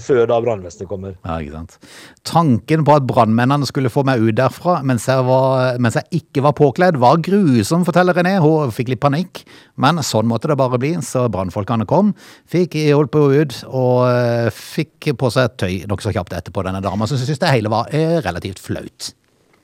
før 0.00 0.26
da 0.30 0.38
brannvesenet 0.42 0.88
kommer. 0.90 1.16
ja 1.24 1.38
ikke 1.42 1.54
sant. 1.54 1.78
Tanken 2.26 2.84
på 2.86 2.96
at 2.96 3.06
brannmennene 3.08 3.68
skulle 3.68 3.92
få 3.92 4.04
meg 4.06 4.22
ut 4.22 4.36
derfra 4.38 4.78
mens 4.86 5.06
jeg, 5.10 5.24
var, 5.26 5.78
mens 5.82 5.98
jeg 6.00 6.22
ikke 6.22 6.44
var 6.46 6.56
påkledd, 6.58 7.00
var 7.02 7.20
grusom, 7.24 7.86
forteller 7.86 8.16
René. 8.16 8.36
Hun 8.42 8.72
fikk 8.74 8.92
litt 8.92 9.02
panikk, 9.02 9.44
men 9.80 10.00
sånn 10.04 10.28
måtte 10.30 10.50
det 10.50 10.58
bare 10.60 10.80
bli. 10.80 10.94
Så 11.04 11.26
brannfolkene 11.32 11.88
kom, 11.90 12.14
fikk 12.50 12.78
holdt 12.92 13.12
på 13.14 13.26
ut, 13.34 13.58
og 13.70 14.06
eh, 14.08 14.48
fikk 14.54 15.12
på 15.20 15.32
seg 15.34 15.58
tøy 15.60 15.84
nokså 15.90 16.14
kjapt 16.14 16.36
etterpå, 16.36 16.64
denne 16.66 16.82
dama. 16.84 17.08
Så 17.10 17.20
syns 17.20 17.42
det 17.42 17.52
hele 17.52 17.72
var 17.72 17.92
eh, 17.94 18.18
relativt 18.24 18.62
flaut. 18.62 19.12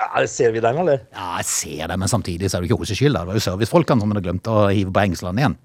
Ja, 0.00 0.26
ser 0.26 0.54
vi 0.54 0.62
den, 0.64 0.78
eller? 0.80 1.02
Ja, 1.12 1.34
jeg 1.40 1.48
ser 1.50 1.90
det, 1.90 1.96
men 2.00 2.08
samtidig 2.08 2.48
så 2.48 2.56
er 2.56 2.64
det 2.64 2.70
ikke 2.70 2.78
hennes 2.80 2.96
skyld. 2.96 3.18
Det 3.18 3.28
var 3.28 3.36
jo 3.36 3.44
servicefolkene 3.44 4.00
som 4.00 4.14
hadde 4.14 4.24
glemt 4.24 4.48
å 4.48 4.62
hive 4.72 4.94
på 4.96 5.02
hengslene 5.04 5.42
igjen. 5.42 5.56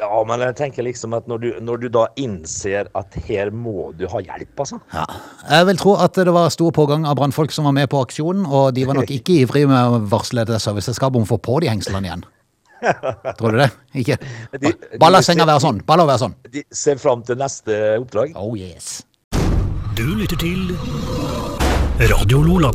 Ja, 0.00 0.22
men 0.26 0.40
jeg 0.40 0.56
tenker 0.58 0.86
liksom 0.86 1.12
at 1.14 1.26
når 1.30 1.42
du, 1.42 1.48
når 1.62 1.82
du 1.82 1.88
da 1.92 2.06
innser 2.18 2.88
at 2.98 3.16
her 3.28 3.52
må 3.54 3.90
du 3.96 4.06
ha 4.10 4.22
hjelp, 4.24 4.52
altså. 4.64 4.80
Ja. 4.94 5.04
Jeg 5.50 5.68
vil 5.68 5.80
tro 5.82 5.96
at 6.00 6.16
det 6.16 6.32
var 6.34 6.48
stor 6.54 6.72
pågang 6.74 7.04
av 7.06 7.18
brannfolk 7.20 7.52
som 7.54 7.68
var 7.68 7.76
med 7.76 7.90
på 7.92 8.00
aksjonen, 8.02 8.46
og 8.48 8.72
de 8.76 8.86
var 8.88 8.98
nok 8.98 9.12
ikke 9.18 9.42
ivrige 9.44 9.70
med 9.70 9.96
å 9.98 10.00
varsle 10.12 10.46
til 10.48 10.62
serviceselskapet 10.62 11.20
om 11.20 11.28
å 11.28 11.32
få 11.34 11.40
på 11.44 11.60
de 11.62 11.70
hengslene 11.72 12.08
igjen. 12.08 12.24
Tror 13.38 13.54
du 13.54 13.60
det? 13.60 13.68
Ikke? 13.94 14.16
Bare 14.98 15.12
la 15.14 15.22
senga 15.22 15.46
være 15.46 15.62
sånn. 15.62 15.82
Bare 15.86 16.02
la 16.02 16.08
være 16.08 16.24
sånn. 16.24 16.34
De 16.50 16.64
ser 16.74 16.98
fram 16.98 17.22
til 17.26 17.38
neste 17.38 17.78
oppdrag. 18.00 18.34
Oh 18.34 18.56
yes. 18.58 19.04
Du 19.94 20.08
lytter 20.16 20.40
til 20.40 20.74
Radio 22.10 22.42
Lola. 22.42 22.72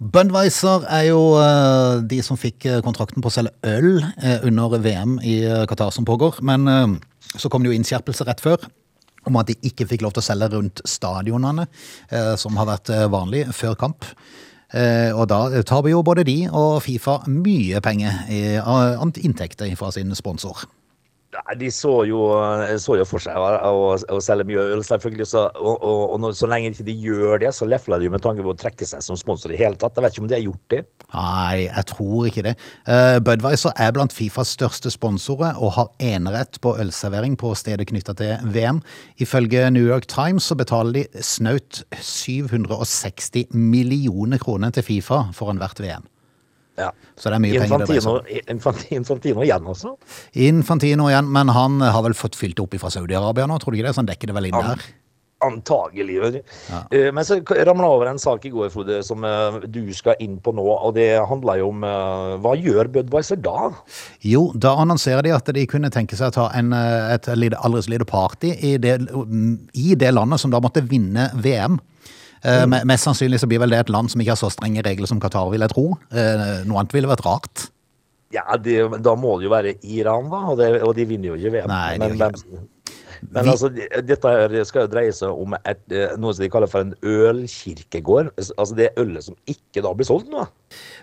Budwiser 0.00 0.86
er 0.88 1.10
jo 1.10 1.34
eh, 1.36 2.00
de 2.08 2.22
som 2.24 2.38
fikk 2.40 2.64
eh, 2.64 2.78
kontrakten 2.80 3.20
på 3.20 3.28
å 3.28 3.34
selge 3.34 3.52
øl 3.68 3.98
eh, 4.00 4.40
under 4.48 4.78
VM 4.80 5.18
i 5.20 5.42
Qatar 5.68 5.92
som 5.92 6.06
pågår. 6.08 6.38
Men 6.40 6.96
så 7.36 7.50
kom 7.52 7.60
det 7.60 7.68
jo 7.68 7.76
innskjerpelse 7.76 8.24
rett 8.24 8.40
før 8.40 8.64
om 9.28 9.36
at 9.36 9.50
de 9.50 9.58
ikke 9.68 9.84
fikk 9.90 10.00
lov 10.06 10.14
til 10.16 10.22
å 10.22 10.24
selge 10.24 10.48
rundt 10.54 10.80
stadionene, 10.88 11.66
som 12.40 12.56
har 12.56 12.70
vært 12.70 12.88
vanlig 13.12 13.42
før 13.52 13.76
kamp. 13.78 14.06
Og 14.72 15.22
da 15.28 15.60
taper 15.68 15.92
jo 15.92 16.00
både 16.02 16.24
de 16.24 16.38
og 16.48 16.80
Fifa 16.80 17.18
mye 17.28 17.82
penger 17.84 18.32
i 18.32 18.40
inntekter 19.20 19.68
fra 19.76 19.92
sin 19.92 20.16
sponsor. 20.16 20.64
De 21.58 21.70
så 21.74 21.92
jo, 22.06 22.20
så 22.78 22.94
jo 23.00 23.06
for 23.08 23.22
seg 23.22 23.34
å, 23.34 24.18
selge 24.22 24.46
mye 24.46 24.66
øl, 24.74 24.84
selvfølgelig. 24.86 25.26
Så, 25.32 25.46
og, 25.58 25.76
og, 25.76 26.02
og 26.14 26.20
når, 26.22 26.36
så 26.38 26.48
lenge 26.50 26.70
ikke 26.70 26.86
de 26.86 26.94
gjør 27.06 27.40
det, 27.42 27.52
så 27.56 27.66
lefler 27.68 27.98
de 27.98 28.06
jo 28.06 28.14
med 28.14 28.22
tanke 28.24 28.44
på 28.44 28.52
å 28.52 28.58
trekke 28.58 28.86
seg 28.86 29.02
som 29.04 29.18
sponsor 29.18 29.54
i 29.54 29.58
hele 29.60 29.78
tatt. 29.80 29.96
Jeg 29.96 30.06
vet 30.06 30.16
ikke 30.16 30.24
om 30.24 30.30
de 30.30 30.36
har 30.36 30.44
gjort 30.44 30.74
det. 30.74 30.82
Nei, 31.14 31.56
jeg 31.66 31.86
tror 31.90 32.28
ikke 32.30 32.44
det. 32.46 32.54
Uh, 32.86 33.18
Budwiser 33.26 33.74
er 33.82 33.96
blant 33.96 34.14
Fifas 34.14 34.54
største 34.54 34.92
sponsorer 34.94 35.58
og 35.58 35.74
har 35.78 35.90
enerett 36.12 36.60
på 36.62 36.76
ølservering 36.82 37.34
på 37.40 37.52
stedet 37.58 37.88
knytta 37.90 38.14
til 38.20 38.52
VM. 38.54 38.82
Ifølge 39.22 39.66
New 39.74 39.86
York 39.86 40.06
Times 40.10 40.46
så 40.50 40.58
betaler 40.58 41.00
de 41.00 41.24
snaut 41.26 41.82
760 41.98 43.50
millioner 43.56 44.40
kroner 44.42 44.74
til 44.74 44.86
Fifa 44.86 45.26
foran 45.36 45.60
hvert 45.62 45.82
VM. 45.82 46.06
Ja. 46.80 46.90
Så 47.16 47.28
det 47.28 47.38
er 47.38 47.44
mye 47.44 47.60
penger 47.60 47.84
det 47.84 47.90
dreier 47.90 48.00
Infantino, 48.00 48.16
seg. 48.24 48.54
Infantino, 48.54 49.00
Infantino 49.00 49.44
igjen 49.44 49.68
også. 49.74 49.94
Infantino 50.48 51.10
igjen, 51.12 51.28
men 51.36 51.52
han 51.54 51.84
har 51.84 52.06
vel 52.06 52.16
fått 52.16 52.38
fylt 52.38 52.62
opp 52.62 52.78
fra 52.80 52.92
Saudi-Arabia 52.92 53.48
nå, 53.50 53.60
tror 53.60 53.74
du 53.74 53.80
ikke 53.80 53.90
det? 53.90 53.94
Så 53.96 54.04
han 54.04 54.10
dekker 54.10 54.32
det 54.32 54.38
vel 54.38 54.50
inn 54.50 54.58
der? 54.58 54.90
Antagelig. 55.40 56.42
Ja. 56.68 56.80
Men 57.16 57.24
så 57.24 57.38
ramla 57.40 57.88
over 57.88 58.10
en 58.10 58.18
sak 58.20 58.44
i 58.44 58.50
går, 58.52 58.68
Frode, 58.74 58.98
som 59.02 59.24
eh, 59.24 59.62
du 59.72 59.88
skal 59.96 60.20
inn 60.20 60.36
på 60.36 60.52
nå. 60.52 60.66
Og 60.68 60.92
det 60.98 61.14
handler 61.30 61.62
jo 61.62 61.70
om 61.72 61.86
eh, 61.88 62.34
Hva 62.44 62.52
gjør 62.60 62.90
Budwiser 62.92 63.40
da? 63.40 63.70
Jo, 64.20 64.50
da 64.52 64.74
annonserer 64.82 65.24
de 65.24 65.32
at 65.32 65.48
de 65.56 65.64
kunne 65.70 65.88
tenke 65.92 66.18
seg 66.18 66.28
å 66.28 66.36
ta 66.36 66.50
en, 66.58 66.74
eh, 66.76 67.14
et 67.16 67.30
aldri 67.32 67.80
så 67.86 67.94
lite 67.94 68.08
party 68.10 68.52
i 68.52 68.74
det, 68.82 68.98
i 69.80 69.96
det 69.96 70.12
landet 70.12 70.44
som 70.44 70.52
da 70.52 70.60
måtte 70.60 70.84
vinne 70.84 71.30
VM. 71.40 71.80
Eh, 72.44 72.64
Mest 72.88 73.04
sannsynlig 73.04 73.40
så 73.42 73.46
blir 73.50 73.60
vel 73.60 73.70
det 73.74 73.78
et 73.84 73.90
land 73.92 74.08
som 74.12 74.20
ikke 74.22 74.32
har 74.32 74.40
så 74.40 74.48
strenge 74.52 74.82
regler 74.86 75.06
som 75.10 75.20
Qatar, 75.20 75.50
vil 75.52 75.60
jeg 75.60 75.72
tro. 75.74 75.86
Eh, 76.12 76.64
Noe 76.64 76.80
annet 76.80 76.94
ville 76.96 77.10
vært 77.10 77.24
rart. 77.26 77.66
Ja, 78.32 78.44
det, 78.56 79.02
Da 79.02 79.16
må 79.18 79.38
det 79.40 79.48
jo 79.48 79.50
være 79.52 79.74
Iran, 79.82 80.30
da. 80.30 80.40
Og, 80.52 80.58
det, 80.60 80.68
og 80.86 80.94
de 80.96 81.04
vinner 81.10 81.32
jo 81.32 81.38
ikke 81.40 81.52
VM. 81.58 81.68
Nei, 81.68 81.92
de 81.94 81.98
men, 81.98 82.14
ikke 82.14 82.30
hvem- 82.30 82.68
men 83.30 83.44
Vi- 83.44 83.50
altså, 83.50 83.68
dette 84.06 84.28
her 84.32 84.64
skal 84.64 84.86
jo 84.86 84.92
dreie 84.92 85.12
seg 85.12 85.28
om 85.28 85.54
et, 85.60 85.80
eh, 85.92 86.16
noe 86.16 86.32
som 86.32 86.42
de 86.44 86.48
kaller 86.50 86.70
for 86.70 86.80
en 86.80 86.94
ølkirkegård. 87.02 88.30
Altså 88.56 88.74
det 88.78 88.90
ølet 89.00 89.24
som 89.26 89.36
ikke 89.46 89.82
da 89.84 89.92
blir 89.94 90.08
solgt 90.08 90.30
nå. 90.32 90.46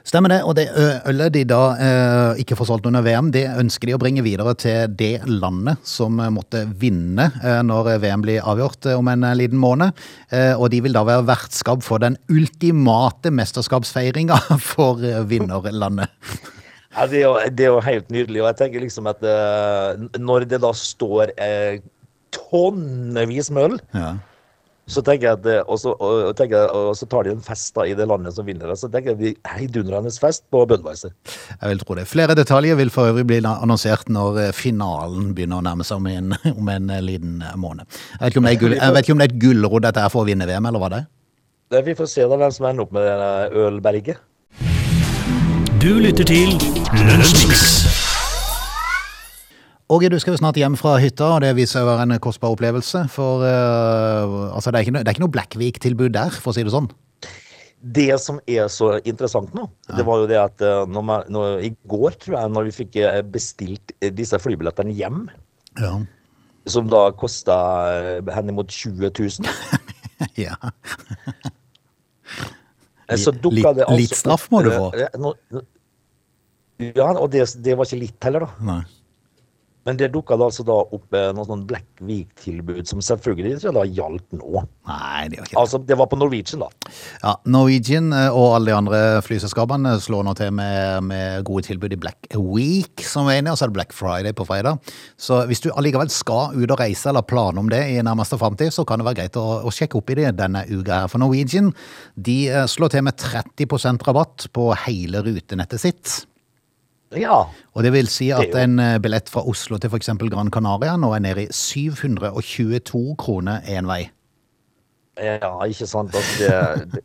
Stemmer 0.08 0.32
det, 0.32 0.39
og 0.47 0.56
det 0.56 0.69
ølet 1.06 1.34
de 1.36 1.43
da 1.43 1.62
eh, 1.75 2.41
ikke 2.41 2.56
får 2.56 2.69
solgt 2.69 2.86
under 2.88 3.03
VM, 3.03 3.32
det 3.36 3.45
ønsker 3.60 3.89
de 3.89 3.95
å 3.97 3.99
bringe 3.99 4.23
videre 4.23 4.53
til 4.56 4.88
det 4.95 5.25
landet 5.27 5.77
som 5.88 6.19
eh, 6.23 6.30
måtte 6.34 6.63
vinne 6.80 7.30
eh, 7.43 7.60
når 7.67 7.97
VM 7.99 8.23
blir 8.23 8.45
avgjort 8.47 8.88
eh, 8.88 8.97
om 8.97 9.08
en 9.12 9.27
liten 9.38 9.60
måned. 9.60 9.91
Eh, 10.32 10.53
og 10.56 10.69
de 10.71 10.80
vil 10.86 10.95
da 10.95 11.03
være 11.08 11.27
vertskap 11.27 11.84
for 11.84 11.99
den 12.03 12.15
ultimate 12.32 13.32
mesterskapsfeiringa 13.36 14.39
for 14.71 15.03
vinnerlandet. 15.27 16.08
Ja, 16.97 17.06
det, 17.06 17.19
er 17.19 17.25
jo, 17.27 17.34
det 17.53 17.65
er 17.67 17.73
jo 17.75 17.82
helt 17.86 18.08
nydelig. 18.10 18.39
Og 18.41 18.47
jeg 18.47 18.58
tenker 18.63 18.82
liksom 18.82 19.06
at 19.12 19.19
når 20.17 20.47
det 20.49 20.58
da 20.63 20.71
står 20.73 21.36
tonnevis 22.35 23.49
med 23.51 23.63
øl, 23.71 23.79
Ja. 23.93 24.15
så 24.87 25.01
tenker 25.03 25.27
jeg 25.27 25.37
at 25.39 25.45
eh, 25.51 25.63
og 25.67 25.79
så, 25.79 25.91
og, 25.99 26.21
og 26.29 26.35
tenker 26.39 26.69
og 26.71 26.93
så 26.95 27.05
tar 27.11 27.23
de 27.27 27.31
en 27.35 27.41
fest 27.43 27.73
da 27.75 27.83
i 27.83 27.93
det 27.97 28.07
landet 28.07 28.33
som 28.37 28.45
vinner. 28.47 28.71
Så 28.79 28.87
tenker 28.91 29.17
jeg 29.19 29.35
heidundrende 29.47 30.11
fest 30.15 30.45
på 30.51 30.61
Budwiser. 30.69 31.11
Jeg 31.61 31.69
vil 31.73 31.79
tro 31.83 31.95
det. 31.99 32.05
Flere 32.07 32.35
detaljer 32.39 32.75
vil 32.79 32.89
for 32.93 33.09
øvrig 33.11 33.25
bli 33.27 33.41
annonsert 33.43 34.07
når 34.09 34.39
eh, 34.45 34.51
finalen 34.55 35.33
begynner 35.35 35.59
å 35.59 35.65
nærme 35.67 35.83
seg 35.87 35.97
om 35.99 36.07
en, 36.07 36.33
om 36.59 36.69
en 36.71 36.89
eh, 36.89 37.01
liten 37.03 37.43
måned. 37.59 37.83
Jeg 38.15 38.21
vet 38.21 38.31
ikke 38.31 38.39
om 38.39 38.47
det 38.47 38.55
er, 38.55 38.61
gull, 38.63 38.77
jeg 38.79 38.93
vet 38.95 39.03
ikke 39.07 39.17
om 39.17 39.23
det 39.23 39.27
er 39.29 39.35
et 39.35 39.41
gullrod 39.43 39.87
dette 39.89 40.05
er 40.07 40.13
for 40.15 40.23
å 40.23 40.29
vinne 40.29 40.47
VM, 40.47 40.65
eller 40.71 40.79
hva 40.85 40.89
det 40.95 41.03
er? 41.03 41.07
Det- 41.71 41.83
Vi 41.85 41.93
får 41.99 42.07
se 42.07 42.21
da 42.31 42.37
hvem 42.39 42.51
som 42.55 42.65
ender 42.69 42.83
opp 42.87 42.93
med 42.95 43.03
det 43.03 43.59
ølberget. 43.59 44.17
Du 45.83 45.91
lytter 45.99 46.23
til 46.25 46.55
Lunsjmix. 46.95 47.96
Åge, 49.88 50.10
du 50.12 50.17
skal 50.19 50.34
jo 50.34 50.39
snart 50.41 50.58
hjem 50.60 50.73
fra 50.76 50.97
hytta, 51.00 51.30
og 51.38 51.43
det 51.45 51.54
viser 51.56 51.86
å 51.86 51.88
være 51.88 52.04
en 52.04 52.17
kostbar 52.19 52.52
opplevelse. 52.52 53.06
For 53.13 53.39
uh, 53.39 54.50
altså, 54.52 54.73
det, 54.73 54.82
er 54.82 54.84
ikke 54.84 54.97
det 54.97 55.06
er 55.06 55.15
ikke 55.15 55.23
noe 55.23 55.32
Blackvik-tilbud 55.32 56.12
der, 56.17 56.34
for 56.36 56.52
å 56.52 56.58
si 56.58 56.65
det 56.67 56.73
sånn. 56.73 56.89
Det 57.80 58.10
som 58.19 58.41
er 58.52 58.67
så 58.73 58.97
interessant 59.08 59.54
nå, 59.56 59.67
det 59.95 60.04
var 60.04 60.19
jo 60.19 60.28
det 60.28 60.39
at 60.41 60.63
eh, 60.65 60.80
når 60.89 61.04
man, 61.06 61.28
når, 61.32 61.60
i 61.63 61.69
går, 61.88 62.15
tror 62.19 62.36
jeg, 62.36 62.52
når 62.56 62.65
vi 62.65 62.73
fikk 62.73 62.97
eh, 63.00 63.19
bestilt 63.21 63.93
disse 64.17 64.39
flybillettene 64.41 64.95
hjem, 64.97 65.28
Ja. 65.78 65.93
som 66.67 66.89
da 66.89 67.04
kosta 67.15 67.56
henimot 68.34 68.73
20 68.73 69.13
000, 69.13 69.54
ja. 70.47 70.58
så 73.13 73.32
dukka 73.32 73.76
det 73.78 73.86
altså 73.86 74.02
litt 74.02 74.17
straff 74.26 74.50
må 74.52 74.65
du 74.65 74.73
få. 74.73 74.89
Ja, 76.97 77.13
og 77.13 77.30
det, 77.32 77.45
det 77.62 77.78
var 77.78 77.88
ikke 77.88 78.04
litt 78.08 78.26
heller, 78.26 78.50
da. 78.50 78.73
Nei. 78.73 78.82
Men 79.88 79.95
det 80.00 80.10
dukka 80.12 80.36
da 80.36 80.50
altså 80.50 80.65
da 80.67 80.76
opp 80.84 81.15
eh, 81.15 81.30
noe 81.36 81.47
sånn 81.47 81.63
Blackvik-tilbud, 81.69 82.84
som 82.89 83.00
selvfølgelig 83.04 83.56
ikke 83.56 83.71
da 83.78 83.86
gjaldt 83.88 84.36
nå. 84.36 84.63
Nei, 84.89 85.30
det 85.32 85.39
var 85.39 85.47
ikke 85.47 85.54
det. 85.54 85.62
Altså, 85.62 85.80
det 85.88 85.97
var 86.02 86.10
på 86.12 86.19
Norwegian, 86.19 86.65
da. 86.65 86.91
Ja, 87.23 87.36
Norwegian 87.47 88.12
eh, 88.12 88.28
og 88.28 88.58
alle 88.58 88.73
de 88.73 88.76
andre 88.76 89.02
flyselskapene 89.23 89.95
slår 90.04 90.28
nå 90.28 90.36
til 90.36 90.52
med, 90.60 91.08
med 91.08 91.47
gode 91.47 91.69
tilbud 91.69 91.95
i 91.95 92.02
Black 92.04 92.28
Week, 92.36 93.06
som 93.08 93.32
er 93.32 93.39
inne, 93.39 93.56
og 93.56 93.60
så 93.60 93.67
er 93.67 93.71
det 93.71 93.80
Black 93.80 93.95
Friday 93.95 94.36
på 94.36 94.47
fredag. 94.50 94.84
Så 95.15 95.39
hvis 95.47 95.63
du 95.63 95.71
allikevel 95.71 96.12
skal 96.12 96.58
ut 96.58 96.67
og 96.67 96.80
reise 96.84 97.08
eller 97.13 97.23
planer 97.23 97.63
om 97.63 97.71
det 97.71 97.86
i 97.95 98.04
nærmeste 98.04 98.39
framtid, 98.41 98.76
så 98.76 98.84
kan 98.88 99.00
det 99.00 99.08
være 99.08 99.21
greit 99.23 99.39
å, 99.39 99.47
å 99.63 99.73
sjekke 99.73 100.02
opp 100.02 100.12
i 100.12 100.19
det 100.19 100.36
denne 100.36 100.67
uka 100.67 101.06
her. 101.06 101.12
For 101.12 101.23
Norwegian 101.23 101.71
de 102.19 102.41
eh, 102.52 102.65
slår 102.67 102.97
til 102.97 103.08
med 103.08 103.23
30% 103.23 104.04
rabatt 104.04 104.52
på 104.52 104.73
hele 104.84 105.23
rutenettet 105.23 105.88
sitt. 105.88 106.17
Ja. 107.15 107.45
Og 107.73 107.85
det 107.85 107.93
vil 107.95 108.09
si 108.11 108.31
at 108.35 108.55
en 108.59 108.79
eh, 108.83 108.97
billett 109.03 109.29
fra 109.31 109.45
Oslo 109.47 109.79
til 109.79 109.93
f.eks. 109.93 110.11
Gran 110.27 110.51
Canaria 110.51 110.97
nå 110.99 111.13
er 111.15 111.23
nede 111.23 111.47
i 111.47 111.51
722 111.53 113.15
kroner 113.19 113.63
én 113.71 113.87
vei. 113.87 114.03
Ja, 115.17 115.53
ikke 115.65 115.87
sant. 115.89 116.13
Altså, 116.13 116.99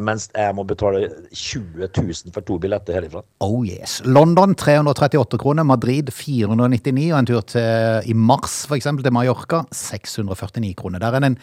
mens 0.00 0.30
jeg 0.32 0.54
må 0.56 0.64
betale 0.66 1.10
20 1.28 1.88
000 1.92 2.32
for 2.34 2.46
to 2.46 2.56
billetter 2.62 2.96
herifra. 2.96 3.20
Oh 3.44 3.60
yes. 3.66 4.00
London 4.06 4.54
338 4.56 5.38
kroner, 5.40 5.66
Madrid 5.68 6.10
499, 6.14 7.10
og 7.12 7.18
en 7.18 7.28
tur 7.28 7.44
til, 7.52 8.08
i 8.08 8.16
mars 8.16 8.62
eksempel 8.74 9.04
til 9.04 9.14
Mallorca 9.14 9.64
649 9.70 10.72
kroner. 10.80 11.02
Der 11.04 11.12
er 11.12 11.24
det 11.24 11.34
en 11.34 11.38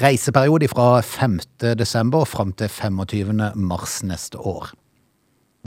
reiseperiode 0.00 0.70
fra 0.72 0.88
5. 1.04 1.38
desember 1.78 2.24
fram 2.24 2.56
til 2.56 2.72
25. 2.72 3.52
mars 3.54 4.00
neste 4.06 4.40
år. 4.40 4.72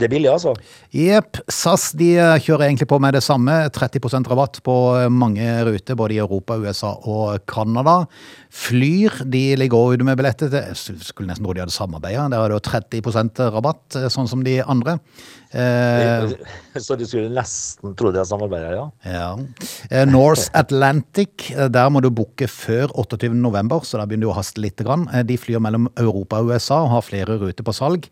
Det 0.00 0.06
er 0.08 0.12
billig, 0.14 0.30
altså. 0.32 0.54
Jepp. 0.96 1.42
SAS 1.52 1.90
de 1.98 2.14
kjører 2.40 2.70
egentlig 2.70 2.88
på 2.88 2.98
med 3.02 3.12
det 3.16 3.22
samme. 3.24 3.52
30% 3.76 4.30
rabatt 4.30 4.60
på 4.64 4.76
eh, 4.96 5.10
mange 5.12 5.44
ruter, 5.68 5.98
både 5.98 6.16
i 6.16 6.22
Europa, 6.22 6.56
USA 6.56 6.94
og 7.04 7.44
Canada. 7.50 7.98
Flyr 8.50 9.20
de 9.28 9.42
ligger 9.60 9.92
ute 9.92 10.06
med 10.06 10.16
billetter. 10.16 10.54
Jeg 10.56 10.78
skulle 10.80 11.28
nesten 11.28 11.44
tro 11.44 11.56
de 11.56 11.64
hadde 11.64 11.76
samarbeida. 11.76 12.30
Der 12.32 12.40
er 12.40 12.54
det 12.54 12.56
jo 12.56 12.64
30% 12.70 13.44
rabatt, 13.52 13.84
eh, 14.00 14.08
sånn 14.12 14.30
som 14.30 14.46
de 14.46 14.62
andre. 14.64 14.96
Eh, 15.50 16.30
Så 16.78 16.94
du 16.94 17.02
skulle 17.08 17.30
nesten 17.34 17.96
tro 17.98 18.12
de 18.14 18.20
har 18.20 18.28
samarbeidet, 18.28 18.70
ja. 18.76 18.84
ja. 19.10 19.30
Eh, 19.90 20.04
Norse 20.06 20.46
Atlantic, 20.54 21.48
eh, 21.50 21.66
der 21.72 21.90
må 21.90 22.02
du 22.04 22.10
booke 22.14 22.46
før 22.50 22.92
28. 22.94 23.32
november, 23.34 23.82
så 23.82 23.98
da 23.98 24.06
begynner 24.06 24.28
du 24.28 24.32
å 24.34 24.36
haste 24.38 24.62
litt. 24.62 24.78
Grann. 24.80 25.08
Eh, 25.12 25.24
De 25.26 25.36
flyr 25.40 25.58
mellom 25.62 25.88
Europa 25.98 26.38
og 26.40 26.52
USA 26.54 26.82
og 26.84 26.92
har 26.94 27.02
flere 27.06 27.38
ruter 27.40 27.66
på 27.66 27.74
salg. 27.74 28.06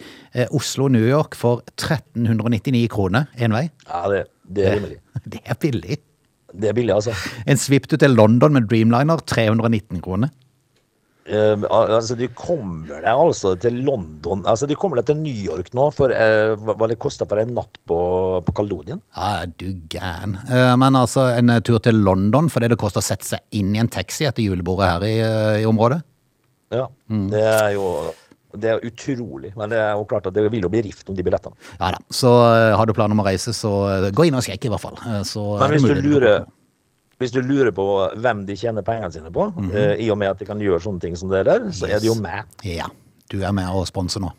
Oslo-New 0.51 1.07
York 1.07 1.39
for 1.39 1.63
1399 1.79 2.89
kroner 2.93 3.31
én 3.39 3.55
vei. 3.55 3.69
Ja, 3.87 4.03
det, 4.11 4.25
det 4.45 4.67
er 4.67 4.77
rimelig. 4.79 4.99
Det 5.29 5.41
er 5.45 5.57
billig. 5.61 5.97
Det 6.59 6.69
er 6.71 6.75
billig, 6.77 6.95
altså. 6.95 7.13
En 7.47 7.59
svipptur 7.61 7.99
til 8.01 8.15
London 8.17 8.55
med 8.55 8.69
Dreamliner 8.71 9.21
319 9.29 10.01
kroner. 10.05 10.31
Al- 11.29 11.93
altså, 11.99 12.17
de 12.17 12.29
kommer 12.33 13.03
deg 13.03 13.09
altså 13.13 13.53
til 13.61 13.83
London 13.85 14.45
Altså, 14.49 14.69
de 14.69 14.77
kommer 14.79 15.01
deg 15.01 15.11
til 15.11 15.19
New 15.21 15.41
York 15.45 15.71
nå 15.77 15.89
for 15.93 16.13
uh, 16.15 16.55
hva 16.57 16.89
det 16.89 16.99
kosta 17.03 17.27
for 17.29 17.41
en 17.43 17.53
natt 17.57 17.81
på, 17.89 17.99
på 18.47 18.55
Kaledonien. 18.57 19.03
Ja, 19.17 19.45
er 19.45 19.53
du 19.61 19.67
gæren. 19.93 20.39
Uh, 20.49 20.73
Men 20.81 20.97
altså, 20.97 21.29
en 21.35 21.53
eh, 21.53 21.61
tur 21.65 21.83
til 21.85 22.01
London 22.05 22.49
fordi 22.53 22.73
det 22.73 22.81
koster 22.81 23.03
å 23.03 23.09
sette 23.09 23.29
seg 23.29 23.61
inn 23.61 23.75
i 23.77 23.83
en 23.83 23.93
taxi 23.93 24.29
etter 24.29 24.47
julebordet 24.47 24.89
her 24.89 25.07
i, 25.09 25.17
i 25.63 25.69
området. 25.69 26.01
Ja, 26.75 26.89
det 27.09 27.45
er 27.45 27.71
jo 27.77 27.91
det 28.59 28.71
er 28.73 28.85
utrolig. 28.85 29.53
Men 29.57 29.71
det 29.73 29.79
er 29.81 29.93
jo 29.97 30.07
klart 30.09 30.27
at 30.29 30.35
det 30.37 30.47
vil 30.49 30.65
jo 30.65 30.71
bli 30.73 30.81
rift 30.89 31.09
om 31.13 31.17
de 31.17 31.25
billettene. 31.25 31.57
Ja 31.77 31.93
da. 31.95 32.01
Så 32.13 32.31
har 32.33 32.89
du 32.89 32.95
planer 32.97 33.17
om 33.17 33.21
å 33.21 33.27
reise, 33.27 33.53
så 33.57 33.73
gå 34.13 34.29
inn 34.29 34.37
og 34.39 34.45
sjekk 34.45 34.67
i 34.67 34.73
hvert 34.73 34.83
fall. 34.83 34.97
Så 35.29 35.45
Men 35.61 35.77
hvis 35.77 35.85
du 35.85 36.01
lurer 36.09 36.47
hvis 37.19 37.33
du 37.35 37.41
lurer 37.43 37.73
på 37.75 37.85
hvem 38.17 38.45
de 38.47 38.55
tjener 38.57 38.83
pengene 38.87 39.13
sine 39.13 39.31
på, 39.35 39.49
Mhm. 39.57 39.71
eh, 39.75 39.95
i 40.07 40.11
og 40.11 40.19
med 40.19 40.29
at 40.31 40.39
de 40.39 40.45
kan 40.47 40.59
gjøre 40.59 40.81
sånne 40.81 41.01
ting 41.01 41.17
som 41.17 41.29
det 41.29 41.45
der, 41.47 41.61
så 41.71 41.87
er 41.89 41.99
det 41.99 42.05
jo 42.07 42.15
meg. 42.15 42.45
Ja, 42.65 42.87
du 43.31 43.41
er 43.43 43.53
med 43.53 43.69
og 43.69 43.87
sponser 43.87 44.21
nå. 44.21 44.31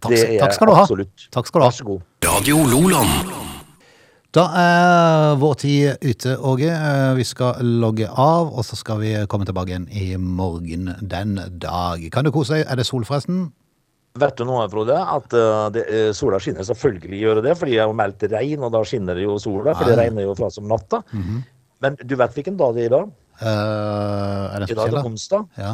Takk, 0.00 0.10
Det 0.12 0.28
er 0.36 0.40
takk 0.40 0.52
skal 0.52 0.66
du 0.66 0.74
ha. 0.74 0.82
absolutt. 0.82 1.28
Takk 1.30 1.46
skal 1.46 1.60
du 1.60 1.64
ha. 1.64 1.70
Vær 1.70 1.76
så 1.78 1.84
god. 1.84 2.02
Radio 2.24 2.56
Loland. 2.64 3.32
Da 4.34 4.48
er 4.58 5.36
vår 5.38 5.54
tid 5.62 5.98
ute, 6.02 6.36
Åge. 6.42 6.66
Eh, 6.68 7.14
Vi 7.14 7.22
skal 7.24 7.54
logge 7.62 8.08
av, 8.10 8.50
og 8.52 8.64
så 8.64 8.74
skal 8.76 8.98
vi 8.98 9.12
komme 9.30 9.46
tilbake 9.46 9.70
igjen 9.70 9.88
i 9.94 10.16
morgen 10.16 10.96
den 11.06 11.36
dag. 11.58 12.02
Kan 12.10 12.24
du 12.24 12.32
kose 12.32 12.48
deg? 12.58 12.66
Er 12.68 12.74
det 12.76 12.86
sol, 12.86 13.04
forresten? 13.04 13.52
Vet 14.18 14.36
du 14.36 14.44
noe, 14.44 14.68
Frode? 14.70 14.94
At 14.94 15.32
eh, 15.34 15.70
det, 15.74 15.84
sola 16.16 16.38
skinner. 16.38 16.62
Selvfølgelig 16.66 17.20
gjør 17.22 17.34
det 17.40 17.44
det, 17.44 17.56
fordi 17.58 17.74
jeg 17.78 17.86
har 17.86 17.94
meldt 17.94 18.26
regn, 18.30 18.62
og 18.62 18.72
da 18.72 18.82
skinner 18.86 19.14
det 19.14 19.22
jo 19.24 19.38
sola. 19.38 19.74
For 19.74 19.84
det 19.84 19.96
regner 19.98 20.22
jo 20.26 20.34
fra 20.34 20.50
som 20.50 20.66
natta. 20.70 21.02
Mhm. 21.12 21.44
Men 21.84 21.98
du 22.00 22.14
vet 22.16 22.36
hvilken 22.36 22.56
dag 22.60 22.76
det 22.76 22.86
er 22.86 22.88
i 22.88 22.94
dag? 22.94 23.10
Uh, 23.42 24.54
er 24.54 24.62
det 24.62 24.70
I 24.72 24.76
dag 24.78 24.86
er 24.86 24.94
det 24.94 25.00
da? 25.00 25.08
onsdag. 25.10 25.48
Ja. 25.60 25.72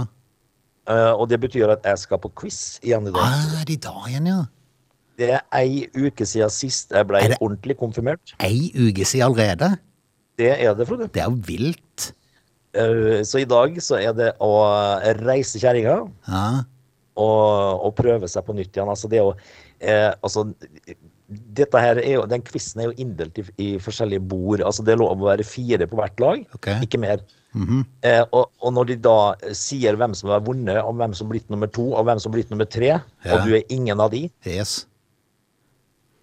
Uh, 0.91 1.13
og 1.21 1.29
det 1.31 1.39
betyr 1.43 1.71
at 1.71 1.85
jeg 1.87 2.01
skal 2.03 2.19
på 2.23 2.33
quiz 2.41 2.81
igjen 2.83 3.07
i 3.07 3.13
dag. 3.15 3.23
Ah, 3.23 3.45
det 3.53 3.61
er 3.63 3.75
i 3.77 3.83
dag 3.85 4.09
igjen, 4.11 4.31
ja. 4.33 4.41
Det 5.21 5.29
er 5.37 5.43
ei 5.53 5.85
uke 5.93 6.25
siden 6.25 6.51
sist 6.51 6.95
jeg 6.97 7.07
ble 7.07 7.21
ordentlig 7.37 7.77
konfirmert. 7.79 8.33
Ei 8.43 8.73
uke 8.73 9.05
siden 9.05 9.29
allerede. 9.29 9.75
Det 10.41 10.55
er 10.57 10.75
det, 10.75 10.89
Frode. 10.89 11.11
Det 11.13 11.23
er 11.23 11.29
jo 11.29 11.39
vilt. 11.47 12.11
Uh, 12.75 13.21
så 13.27 13.45
i 13.45 13.49
dag 13.49 13.79
så 13.85 14.01
er 14.01 14.17
det 14.17 14.33
å 14.43 14.53
reise 15.23 15.63
kjerringa. 15.63 16.03
Ja. 16.27 16.45
og, 17.21 17.85
og 17.85 17.95
prøve 17.99 18.29
seg 18.31 18.47
på 18.47 18.57
nytt 18.57 18.75
igjen. 18.75 18.91
Altså 18.91 19.11
det 19.13 19.21
å 19.23 19.35
eh, 19.81 20.11
altså, 20.23 20.47
dette 21.31 21.79
her 21.79 21.99
er 22.03 22.13
jo, 22.17 22.23
Den 22.27 22.43
quizen 22.43 22.81
er 22.83 22.89
jo 22.91 22.95
inndelt 22.99 23.37
i, 23.39 23.45
i 23.63 23.69
forskjellige 23.79 24.23
bord. 24.27 24.61
altså 24.67 24.83
Det 24.85 24.93
er 24.95 24.99
lov 25.03 25.13
å 25.15 25.29
være 25.29 25.45
fire 25.47 25.87
på 25.87 25.97
hvert 26.01 26.19
lag, 26.21 26.45
okay. 26.55 26.81
ikke 26.83 26.99
mer. 26.99 27.23
eh, 28.03 28.23
og, 28.33 28.51
og 28.63 28.73
når 28.75 28.85
de 28.93 28.97
da 29.05 29.15
sier 29.57 29.97
hvem 29.99 30.13
som 30.15 30.31
har 30.31 30.41
vunnet, 30.47 30.79
og 30.85 30.95
hvem 30.99 31.15
som 31.15 31.27
har 31.27 31.33
blitt 31.37 31.51
nummer 31.51 31.71
to, 31.71 31.89
og 31.95 32.05
hvem 32.07 32.19
som 32.23 32.31
har 32.33 32.37
blitt 32.39 32.51
nummer 32.51 32.67
tre, 32.71 32.93
Ja. 33.25 33.35
og 33.37 33.47
du 33.47 33.55
er 33.59 33.63
ingen 33.71 34.01
av 34.01 34.11
de, 34.15 34.25
Yes. 34.47 34.87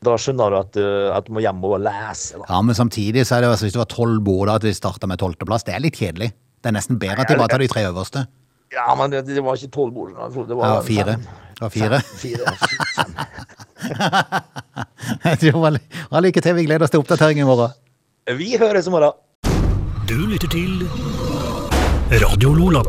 da 0.04 0.14
skjønner 0.20 0.54
du 0.54 0.58
at, 0.60 0.78
uh, 0.80 1.16
at 1.18 1.26
du 1.28 1.34
må 1.36 1.42
hjem 1.44 1.64
og 1.68 1.80
lese. 1.82 2.38
Da. 2.38 2.46
Ja, 2.52 2.62
men 2.62 2.76
samtidig 2.78 3.26
så 3.28 3.38
er 3.38 3.42
det 3.48 3.50
altså, 3.56 3.66
hvis 3.68 3.74
det 3.76 3.82
var 3.82 3.92
tolv 3.92 4.22
bord 4.24 4.50
at 4.54 4.64
vi 4.68 4.72
starta 4.78 5.08
med 5.10 5.20
tolvteplass, 5.24 5.64
det 5.68 5.74
er 5.76 5.84
litt 5.84 5.98
kjedelig. 6.00 6.32
Det 6.62 6.70
er 6.72 6.76
nesten 6.78 7.00
bedre 7.02 7.24
at 7.24 7.32
de 7.32 7.38
bare 7.40 7.50
tar 7.56 7.64
de 7.64 7.68
tre 7.72 7.84
øverste. 7.90 8.26
Ja, 8.76 8.88
men 9.00 9.12
det, 9.14 9.24
det 9.28 9.40
var 9.44 9.56
ikke 9.56 9.72
tolv 9.72 9.94
bord. 9.96 10.12
Det 10.48 10.56
var 10.56 10.76
Ja, 10.76 10.82
fire. 10.84 11.14
fem. 11.18 11.28
Det 11.58 11.62
var 11.64 11.70
fire. 11.74 12.00
Fire, 12.22 12.56
fem. 12.96 13.14
Ha 16.12 16.24
lykke 16.24 16.44
til. 16.44 16.58
Vi 16.58 16.68
gleder 16.68 16.88
oss 16.88 16.94
til 16.94 17.04
oppdatering 17.04 17.42
i 17.42 17.48
morgen. 17.48 17.76
Vi 18.38 18.54
høres 18.60 18.88
i 18.88 18.94
morgen. 18.94 19.16
Du 20.08 20.18
lytter 20.28 20.52
til 20.52 20.88
Radio 22.24 22.54
Lola. 22.56 22.84